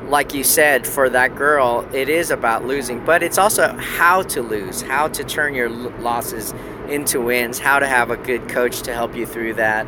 [0.08, 4.42] like you said, for that girl, it is about losing, but it's also how to
[4.42, 6.52] lose, how to turn your losses
[6.88, 9.86] into wins, how to have a good coach to help you through that.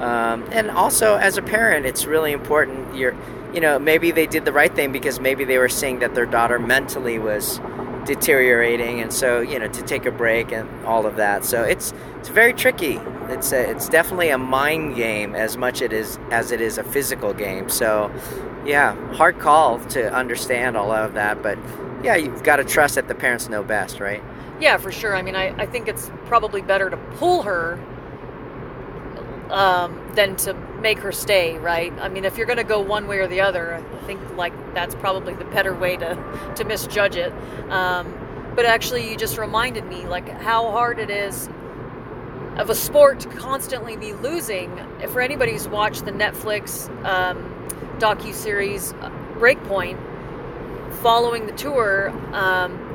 [0.00, 2.94] Um, and also, as a parent, it's really important.
[2.96, 3.16] You're,
[3.52, 6.26] you know, maybe they did the right thing because maybe they were seeing that their
[6.26, 7.60] daughter mentally was
[8.04, 11.44] deteriorating, and so you know to take a break and all of that.
[11.44, 13.00] So it's it's very tricky.
[13.28, 16.84] It's a, it's definitely a mind game as much it is as it is a
[16.84, 17.68] physical game.
[17.68, 18.12] So
[18.64, 21.58] yeah, hard call to understand all of that, but
[22.02, 24.22] yeah, you've got to trust that the parents know best, right?
[24.60, 25.16] Yeah, for sure.
[25.16, 27.78] I mean, I, I think it's probably better to pull her
[29.52, 31.92] um, than to make her stay, right?
[32.00, 34.52] I mean, if you're going to go one way or the other, I think like
[34.74, 37.32] that's probably the better way to to misjudge it.
[37.70, 38.12] Um,
[38.56, 41.48] but actually, you just reminded me like how hard it is
[42.56, 44.76] of a sport to constantly be losing.
[45.10, 47.38] For anybody who's watched the Netflix um,
[47.98, 48.92] docu series
[49.38, 49.98] Breakpoint,
[51.02, 52.10] following the tour.
[52.34, 52.88] Um,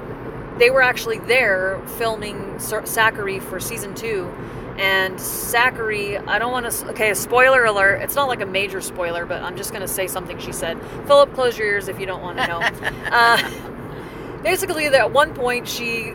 [0.58, 4.32] they were actually there filming Sakkari for season two.
[4.78, 6.90] And Sakkari, I don't want to.
[6.90, 8.02] Okay, spoiler alert.
[8.02, 10.80] It's not like a major spoiler, but I'm just going to say something she said.
[11.08, 12.60] Philip, close your ears if you don't want to know.
[13.12, 16.14] uh, basically, at one point, she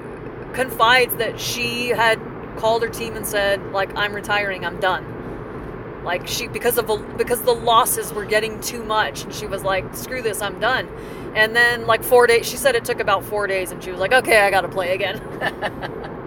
[0.52, 2.20] confides that she had
[2.56, 5.12] called her team and said, like, I'm retiring, I'm done.
[6.04, 9.94] Like she because of because the losses were getting too much, and she was like,
[9.94, 10.88] "Screw this, I'm done."
[11.36, 14.00] And then like four days, she said it took about four days, and she was
[14.00, 15.20] like, "Okay, I got to play again."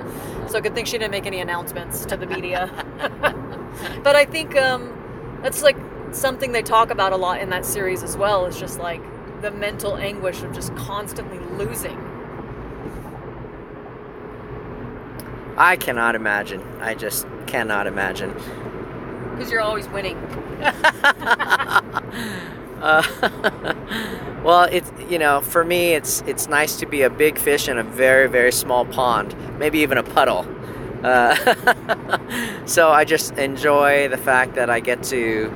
[0.49, 2.69] so good thing she didn't make any announcements to the media.
[4.03, 5.77] but I think um, that's like
[6.11, 8.45] something they talk about a lot in that series as well.
[8.45, 9.01] Is just like
[9.41, 11.97] the mental anguish of just constantly losing.
[15.57, 16.61] I cannot imagine.
[16.81, 18.33] I just cannot imagine.
[19.31, 20.17] Because you're always winning.
[22.81, 23.03] uh,
[24.43, 27.77] well, it's you know, for me, it's it's nice to be a big fish in
[27.77, 30.45] a very very small pond, maybe even a puddle.
[31.03, 31.35] Uh,
[32.65, 35.53] so I just enjoy the fact that I get to,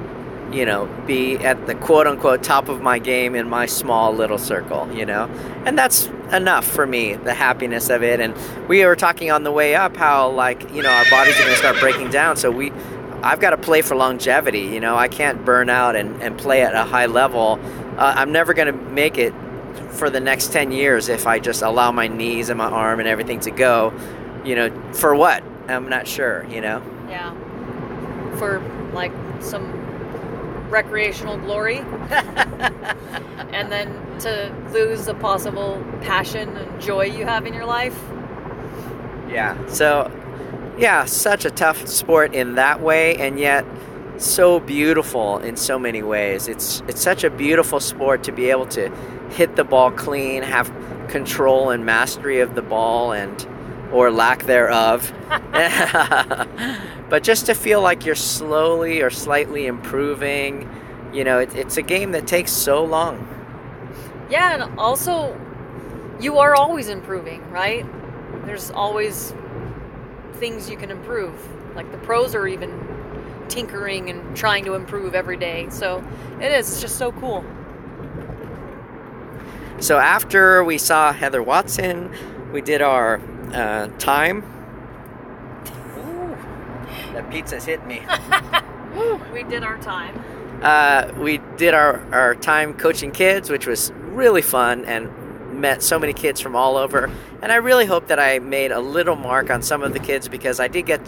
[0.52, 4.38] you know, be at the quote unquote top of my game in my small little
[4.38, 5.26] circle, you know,
[5.66, 7.16] and that's enough for me.
[7.16, 8.36] The happiness of it, and
[8.68, 11.54] we were talking on the way up how like you know our bodies are going
[11.54, 12.72] to start breaking down, so we
[13.24, 14.62] I've got to play for longevity.
[14.62, 17.60] You know, I can't burn out and, and play at a high level.
[17.98, 19.34] Uh, I'm never going to make it
[19.92, 23.08] for the next 10 years if I just allow my knees and my arm and
[23.08, 23.94] everything to go.
[24.46, 25.44] You know, for what?
[25.68, 26.82] I'm not sure, you know?
[27.10, 27.34] Yeah.
[28.38, 28.62] For
[28.94, 29.12] like
[29.42, 29.72] some
[30.70, 31.78] recreational glory.
[33.52, 37.98] and then to lose the possible passion and joy you have in your life.
[39.30, 39.58] Yeah.
[39.68, 40.12] So
[40.80, 43.66] yeah, such a tough sport in that way, and yet
[44.18, 46.48] so beautiful in so many ways.
[46.48, 48.90] It's it's such a beautiful sport to be able to
[49.32, 50.72] hit the ball clean, have
[51.10, 53.48] control and mastery of the ball, and
[53.92, 55.12] or lack thereof.
[57.10, 60.70] but just to feel like you're slowly or slightly improving,
[61.14, 63.28] you know, it, it's a game that takes so long.
[64.30, 65.38] Yeah, and also
[66.20, 67.86] you are always improving, right?
[68.46, 69.34] There's always
[70.40, 71.36] things you can improve.
[71.76, 72.88] Like the pros are even
[73.50, 75.68] tinkering and trying to improve every day.
[75.70, 76.04] So
[76.42, 76.72] it is.
[76.72, 77.46] It's just so cool.
[79.80, 82.14] So after we saw Heather Watson,
[82.52, 83.22] we did our
[83.54, 84.44] uh, time.
[85.98, 88.02] Ooh, that pizza's hit me.
[89.34, 90.22] we did our time.
[90.62, 95.10] Uh, we did our, our time coaching kids, which was really fun and
[95.60, 97.12] met so many kids from all over.
[97.42, 100.28] And I really hope that I made a little mark on some of the kids
[100.28, 101.02] because I did get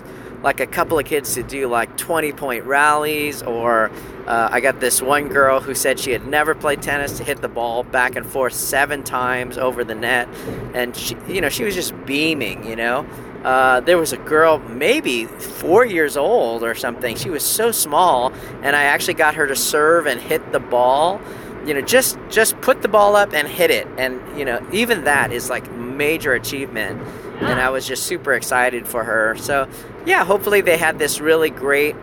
[0.43, 3.91] like a couple of kids to do like 20 point rallies, or
[4.25, 7.41] uh, I got this one girl who said she had never played tennis to hit
[7.41, 10.27] the ball back and forth seven times over the net.
[10.73, 13.05] And she, you know, she was just beaming, you know.
[13.43, 17.15] Uh, there was a girl, maybe four years old or something.
[17.15, 18.31] She was so small,
[18.61, 21.19] and I actually got her to serve and hit the ball
[21.65, 23.87] you know just just put the ball up and hit it.
[23.97, 27.01] And you know even that is like major achievement.
[27.41, 29.35] And i was just super excited for her.
[29.37, 29.67] So
[30.05, 31.95] yeah hopefully they had this really great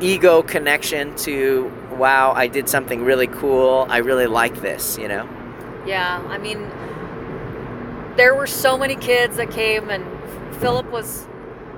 [0.00, 3.86] ego connection to wow i did something really cool.
[3.88, 5.26] I really like this you know?
[5.86, 6.70] Yeah i mean
[8.16, 10.04] there were so many kids that came and
[10.56, 11.26] philip was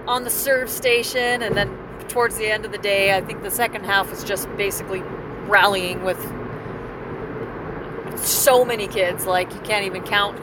[0.06, 1.42] on the serve station.
[1.42, 1.76] And then
[2.08, 5.02] towards the end of the day i think the second half was just basically
[5.46, 6.18] rallying with
[8.24, 10.40] so many kids, like you can't even count.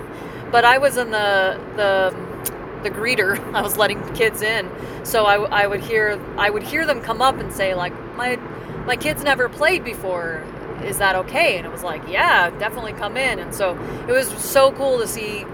[0.51, 2.25] But I was in the the
[2.83, 3.39] the greeter.
[3.53, 4.69] I was letting kids in,
[5.03, 8.37] so I, I would hear I would hear them come up and say like my
[8.85, 10.43] my kids never played before.
[10.83, 11.57] Is that okay?
[11.57, 13.39] And it was like, yeah, definitely come in.
[13.39, 15.45] And so it was so cool to see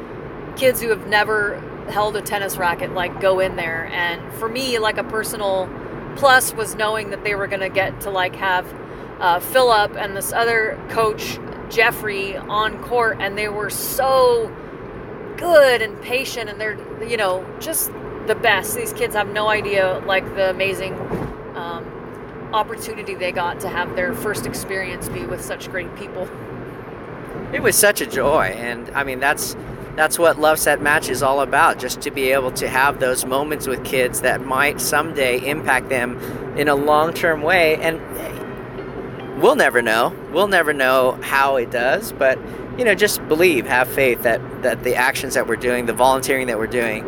[0.58, 1.60] kids who have never
[1.90, 3.86] held a tennis racket like go in there.
[3.86, 5.70] And for me, like a personal
[6.16, 8.66] plus was knowing that they were going to get to like have
[9.20, 11.38] uh, Philip and this other coach
[11.72, 14.54] Jeffrey on court, and they were so
[15.38, 17.92] good and patient, and they're you know just
[18.28, 18.76] the best.
[18.76, 20.94] These kids have no idea like the amazing
[21.56, 21.86] um,
[22.54, 26.30] opportunity they got to have their first experience be with such great people.
[27.54, 29.56] It was such a joy, and I mean that's
[29.96, 31.80] that's what Love Set Match is all about.
[31.80, 36.18] Just to be able to have those moments with kids that might someday impact them
[36.58, 38.00] in a long-term way, and
[39.42, 40.14] we'll never know.
[40.32, 42.40] We'll never know how it does, but
[42.78, 46.48] you know, just believe, have faith that that the actions that we're doing, the volunteering
[46.48, 47.04] that we're doing,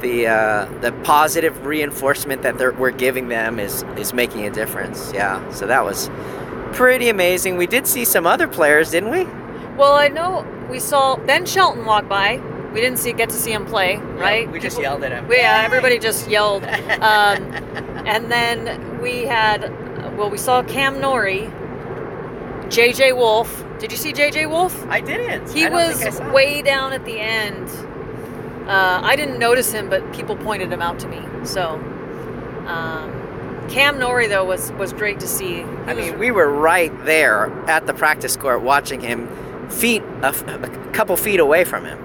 [0.00, 5.12] the uh, the positive reinforcement that they're, we're giving them is is making a difference.
[5.14, 6.10] Yeah, so that was
[6.72, 7.56] pretty amazing.
[7.56, 9.24] We did see some other players, didn't we?
[9.76, 12.42] Well, I know we saw Ben Shelton walk by.
[12.72, 14.50] We didn't see get to see him play, right?
[14.50, 15.30] we just People- yelled at him.
[15.30, 16.64] Yeah, everybody just yelled.
[16.64, 17.52] Um,
[18.04, 19.62] and then we had,
[20.18, 21.48] well, we saw Cam Norrie,
[22.68, 23.64] JJ Wolf.
[23.78, 24.86] Did you see JJ Wolf?
[24.88, 25.50] I didn't.
[25.50, 27.68] He I was think I saw way down at the end.
[28.68, 31.20] Uh, I didn't notice him, but people pointed him out to me.
[31.44, 31.74] So,
[32.66, 35.56] um, Cam Norrie though was was great to see.
[35.56, 39.28] He I was- mean, we were right there at the practice court watching him,
[39.68, 41.98] feet a, f- a couple feet away from him.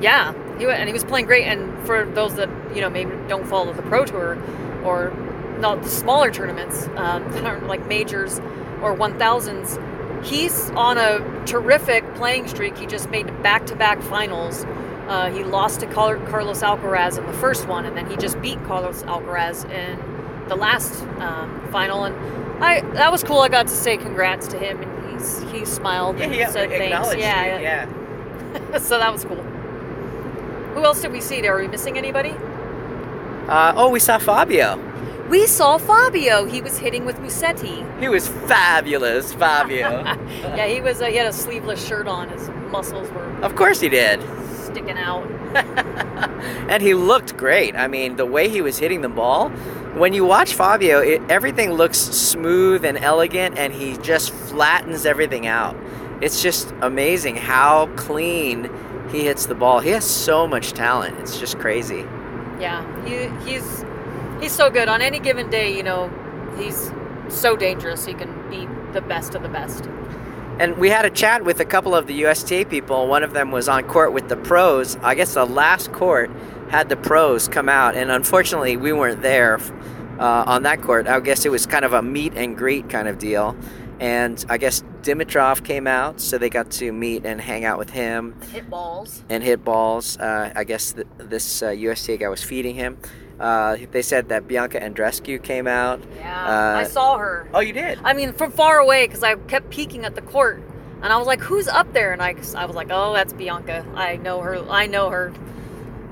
[0.00, 1.44] Yeah, he and he was playing great.
[1.44, 4.38] And for those that you know maybe don't follow the pro tour
[4.84, 5.12] or
[5.58, 8.40] not the smaller tournaments um, that aren't like majors
[8.82, 12.76] or 1000s, he's on a terrific playing streak.
[12.76, 14.64] He just made back-to-back finals.
[15.08, 18.40] Uh, he lost to Car- Carlos Alcaraz in the first one, and then he just
[18.40, 22.04] beat Carlos Alcaraz in the last um, final.
[22.04, 22.16] And
[22.62, 23.38] I that was cool.
[23.38, 27.14] I got to say congrats to him, and he's he smiled and said thanks.
[27.16, 28.78] Yeah, yeah.
[28.78, 29.42] so that was cool.
[30.74, 31.40] Who else did we see?
[31.40, 31.56] there?
[31.56, 32.34] Are we missing anybody?
[33.48, 34.76] Uh, oh, we saw Fabio.
[35.30, 36.44] We saw Fabio.
[36.44, 37.84] He was hitting with Musetti.
[38.00, 40.04] He was fabulous, Fabio.
[40.56, 41.02] Yeah, he was.
[41.02, 42.28] Uh, he had a sleeveless shirt on.
[42.28, 44.20] His muscles were of course he did.
[44.54, 45.26] sticking out.
[46.68, 47.74] and he looked great.
[47.74, 49.50] I mean, the way he was hitting the ball,
[49.98, 55.46] when you watch Fabio, it, everything looks smooth and elegant, and he just flattens everything
[55.46, 55.76] out.
[56.20, 58.70] It's just amazing how clean
[59.10, 59.80] he hits the ball.
[59.80, 61.18] He has so much talent.
[61.18, 62.04] It's just crazy.
[62.60, 63.84] Yeah, he, he's
[64.40, 64.88] he's so good.
[64.88, 66.10] On any given day, you know,
[66.58, 66.90] he's
[67.28, 68.04] so dangerous.
[68.06, 69.86] He can be the best of the best.
[70.58, 73.08] And we had a chat with a couple of the USTA people.
[73.08, 74.96] One of them was on court with the pros.
[74.96, 76.30] I guess the last court
[76.70, 79.60] had the pros come out, and unfortunately, we weren't there
[80.18, 81.06] uh, on that court.
[81.06, 83.54] I guess it was kind of a meet and greet kind of deal.
[84.00, 87.90] And I guess Dimitrov came out, so they got to meet and hang out with
[87.90, 89.22] him Hit balls.
[89.28, 90.18] and hit balls.
[90.18, 92.98] Uh, I guess th- this uh, USTA guy was feeding him.
[93.38, 96.00] Uh, they said that Bianca Andreescu came out.
[96.16, 97.46] Yeah, Uh, I saw her.
[97.52, 97.98] Oh, you did?
[98.02, 100.62] I mean, from far away because I kept peeking at the court,
[101.02, 103.84] and I was like, "Who's up there?" And I, I was like, "Oh, that's Bianca.
[103.94, 104.58] I know her.
[104.70, 105.32] I know her.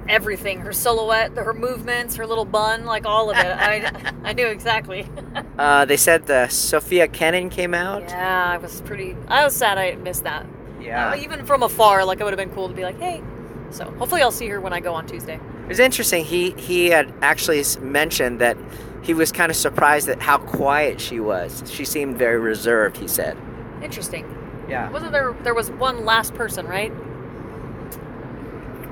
[0.06, 0.60] Everything.
[0.60, 3.46] Her silhouette, her movements, her little bun, like all of it.
[3.46, 5.08] I, I knew exactly.
[5.56, 8.02] Uh, they said uh, Sofia Kenin came out.
[8.02, 9.16] yeah, I was pretty.
[9.28, 10.44] I was sad I missed that.
[10.80, 11.10] Yeah.
[11.12, 13.22] Uh, even from afar, like it would have been cool to be like, "Hey."
[13.70, 15.38] So hopefully, I'll see her when I go on Tuesday.
[15.64, 16.24] It was interesting.
[16.24, 18.56] He he had actually mentioned that
[19.02, 21.62] he was kind of surprised at how quiet she was.
[21.70, 22.98] She seemed very reserved.
[22.98, 23.36] He said.
[23.82, 24.26] Interesting.
[24.68, 24.90] Yeah.
[24.90, 25.34] Wasn't there?
[25.42, 26.92] There was one last person, right?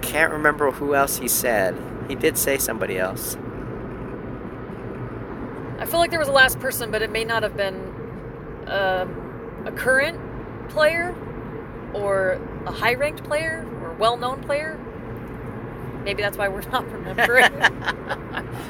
[0.02, 1.76] Can't remember who else he said.
[2.08, 3.36] He did say somebody else.
[5.78, 7.76] I feel like there was a last person, but it may not have been
[8.66, 9.06] uh,
[9.66, 10.18] a current
[10.68, 11.14] player
[11.92, 14.78] or a high ranked player or well known player.
[16.04, 17.44] Maybe that's why we're not remembering.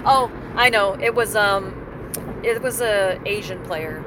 [0.05, 0.95] oh, I know.
[1.01, 1.79] It was um
[2.43, 4.05] it was a Asian player.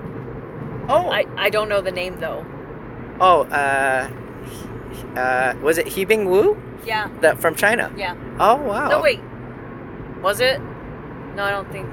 [0.88, 1.10] Oh.
[1.10, 2.46] I, I don't know the name though.
[3.20, 3.42] oh.
[3.44, 4.10] Uh.
[5.16, 5.56] Uh.
[5.62, 6.62] Was it He Yibing Wu?
[6.86, 7.10] Yeah.
[7.22, 7.92] That from China.
[7.98, 8.16] Yeah.
[8.40, 8.90] Oh wow.
[8.90, 9.20] No wait.
[10.22, 10.60] Was it?
[11.36, 11.90] No, I don't think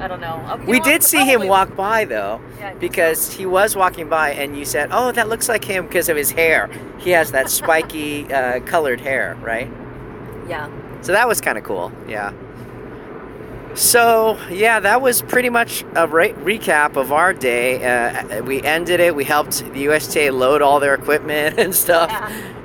[0.00, 0.54] I don't think I don't know.
[0.54, 4.56] Okay, We did see him walk by though, Yeah, because he was walking by, and
[4.56, 6.68] you said, "Oh, that looks like him because of his hair.
[6.98, 9.70] He has that spiky uh, colored hair, right?"
[10.48, 10.68] Yeah.
[11.02, 11.92] So that was kind of cool.
[12.08, 12.32] Yeah.
[13.74, 17.84] So yeah, that was pretty much a re- recap of our day.
[17.84, 19.14] Uh, we ended it.
[19.14, 22.10] We helped the USTA load all their equipment and stuff,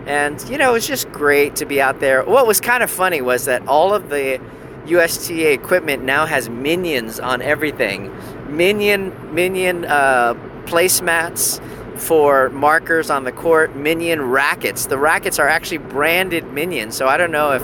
[0.05, 2.23] and you know it was just great to be out there.
[2.23, 4.39] What was kind of funny was that all of the
[4.85, 8.11] USTA equipment now has minions on everything.
[8.55, 10.33] Minion minion uh,
[10.65, 11.61] placemats
[11.99, 13.75] for markers on the court.
[13.75, 14.87] Minion rackets.
[14.87, 16.95] The rackets are actually branded minions.
[16.95, 17.63] So I don't know if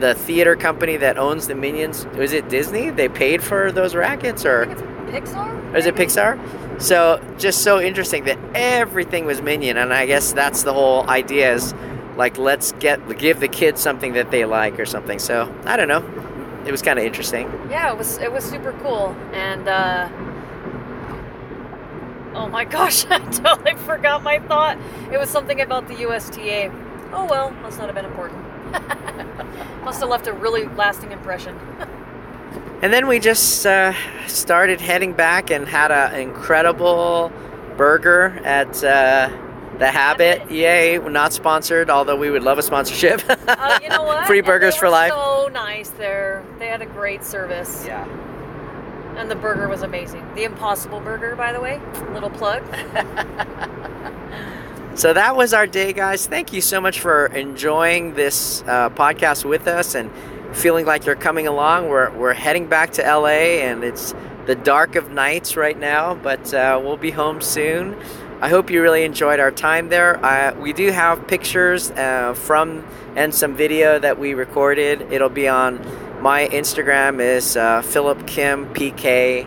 [0.00, 2.90] the theater company that owns the minions was it Disney?
[2.90, 4.66] They paid for those rackets or
[5.12, 5.72] Pixar?
[5.72, 6.80] or is it Pixar?
[6.80, 11.54] So just so interesting that everything was Minion, and I guess that's the whole idea
[11.54, 11.74] is
[12.16, 15.18] like let's get give the kids something that they like or something.
[15.18, 16.00] So I don't know.
[16.66, 17.50] It was kind of interesting.
[17.70, 20.08] Yeah, it was it was super cool, and uh,
[22.34, 24.78] oh my gosh, I totally forgot my thought.
[25.10, 26.70] It was something about the USTA.
[27.12, 28.42] Oh well, must not have been important.
[29.84, 31.58] must have left a really lasting impression.
[32.82, 33.94] And then we just uh,
[34.26, 37.30] started heading back and had an incredible
[37.76, 39.30] burger at uh,
[39.78, 40.50] the Habit.
[40.50, 40.98] Yay!
[40.98, 43.22] We're not sponsored, although we would love a sponsorship.
[43.52, 44.26] Uh, you know what?
[44.26, 45.12] Free burgers for life.
[45.12, 46.44] So nice there.
[46.72, 47.84] Had a great service.
[47.86, 48.08] Yeah.
[49.18, 50.26] And the burger was amazing.
[50.34, 51.82] The Impossible Burger, by the way.
[52.14, 52.64] Little plug.
[54.94, 56.26] So that was our day, guys.
[56.26, 60.10] Thank you so much for enjoying this uh, podcast with us and
[60.54, 61.88] feeling like you're coming along.
[61.88, 64.14] We're, we're heading back to LA and it's
[64.44, 67.96] the dark of nights right now, but uh, we'll be home soon.
[68.42, 70.22] I hope you really enjoyed our time there.
[70.22, 75.10] Uh, we do have pictures uh, from and some video that we recorded.
[75.10, 75.78] It'll be on
[76.22, 79.44] my Instagram is uh, Philip Kim PK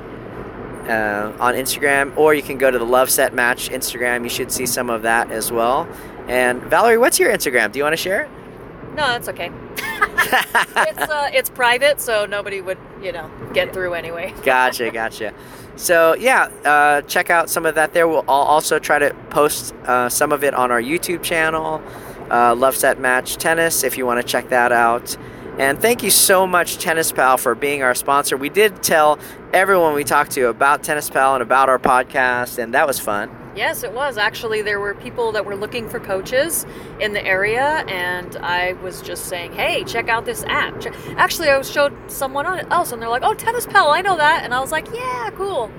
[0.89, 4.23] uh, on Instagram, or you can go to the Love Set Match Instagram.
[4.23, 5.87] You should see some of that as well.
[6.27, 7.71] And Valerie, what's your Instagram?
[7.71, 8.29] Do you want to share it?
[8.89, 9.51] No, that's okay.
[9.77, 14.33] it's uh, it's private, so nobody would, you know, get through anyway.
[14.43, 15.33] gotcha, gotcha.
[15.77, 18.05] So yeah, uh, check out some of that there.
[18.07, 21.81] We'll I'll also try to post uh, some of it on our YouTube channel,
[22.29, 25.15] uh, Love Set Match Tennis, if you want to check that out.
[25.57, 28.35] And thank you so much, Tennis Pal, for being our sponsor.
[28.35, 29.17] We did tell
[29.53, 33.31] everyone we talked to about Tennis Pal and about our podcast, and that was fun.
[33.55, 34.17] Yes, it was.
[34.17, 36.65] Actually, there were people that were looking for coaches
[36.99, 40.85] in the area, and I was just saying, hey, check out this app.
[41.15, 44.43] Actually, I showed someone else, and they're like, oh, Tennis Pal, I know that.
[44.43, 45.71] And I was like, yeah, cool.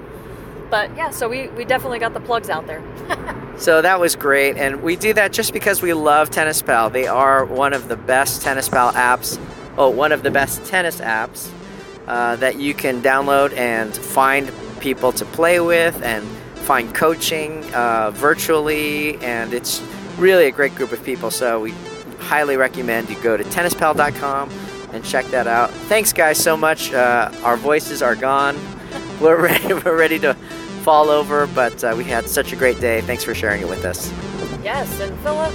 [0.70, 2.82] But yeah, so we, we definitely got the plugs out there.
[3.58, 6.90] So that was great, and we do that just because we love Tennis Pal.
[6.90, 9.38] They are one of the best Tennis Pal apps.
[9.78, 11.50] Oh, one of the best tennis apps
[12.06, 14.50] uh, that you can download and find
[14.80, 16.26] people to play with and
[16.66, 19.82] find coaching uh, virtually, and it's
[20.18, 21.30] really a great group of people.
[21.30, 21.72] So we
[22.20, 24.50] highly recommend you go to tennispal.com
[24.92, 25.70] and check that out.
[25.70, 26.92] Thanks, guys, so much.
[26.92, 28.56] Uh, our voices are gone.
[29.20, 29.74] We're ready.
[29.84, 30.34] We're ready to
[30.82, 33.00] fall over, but uh, we had such a great day.
[33.00, 34.10] Thanks for sharing it with us.
[34.62, 35.52] yes, and Philip,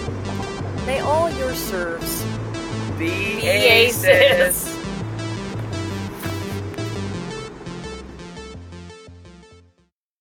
[0.86, 2.26] may all your serves
[3.01, 4.70] The aces.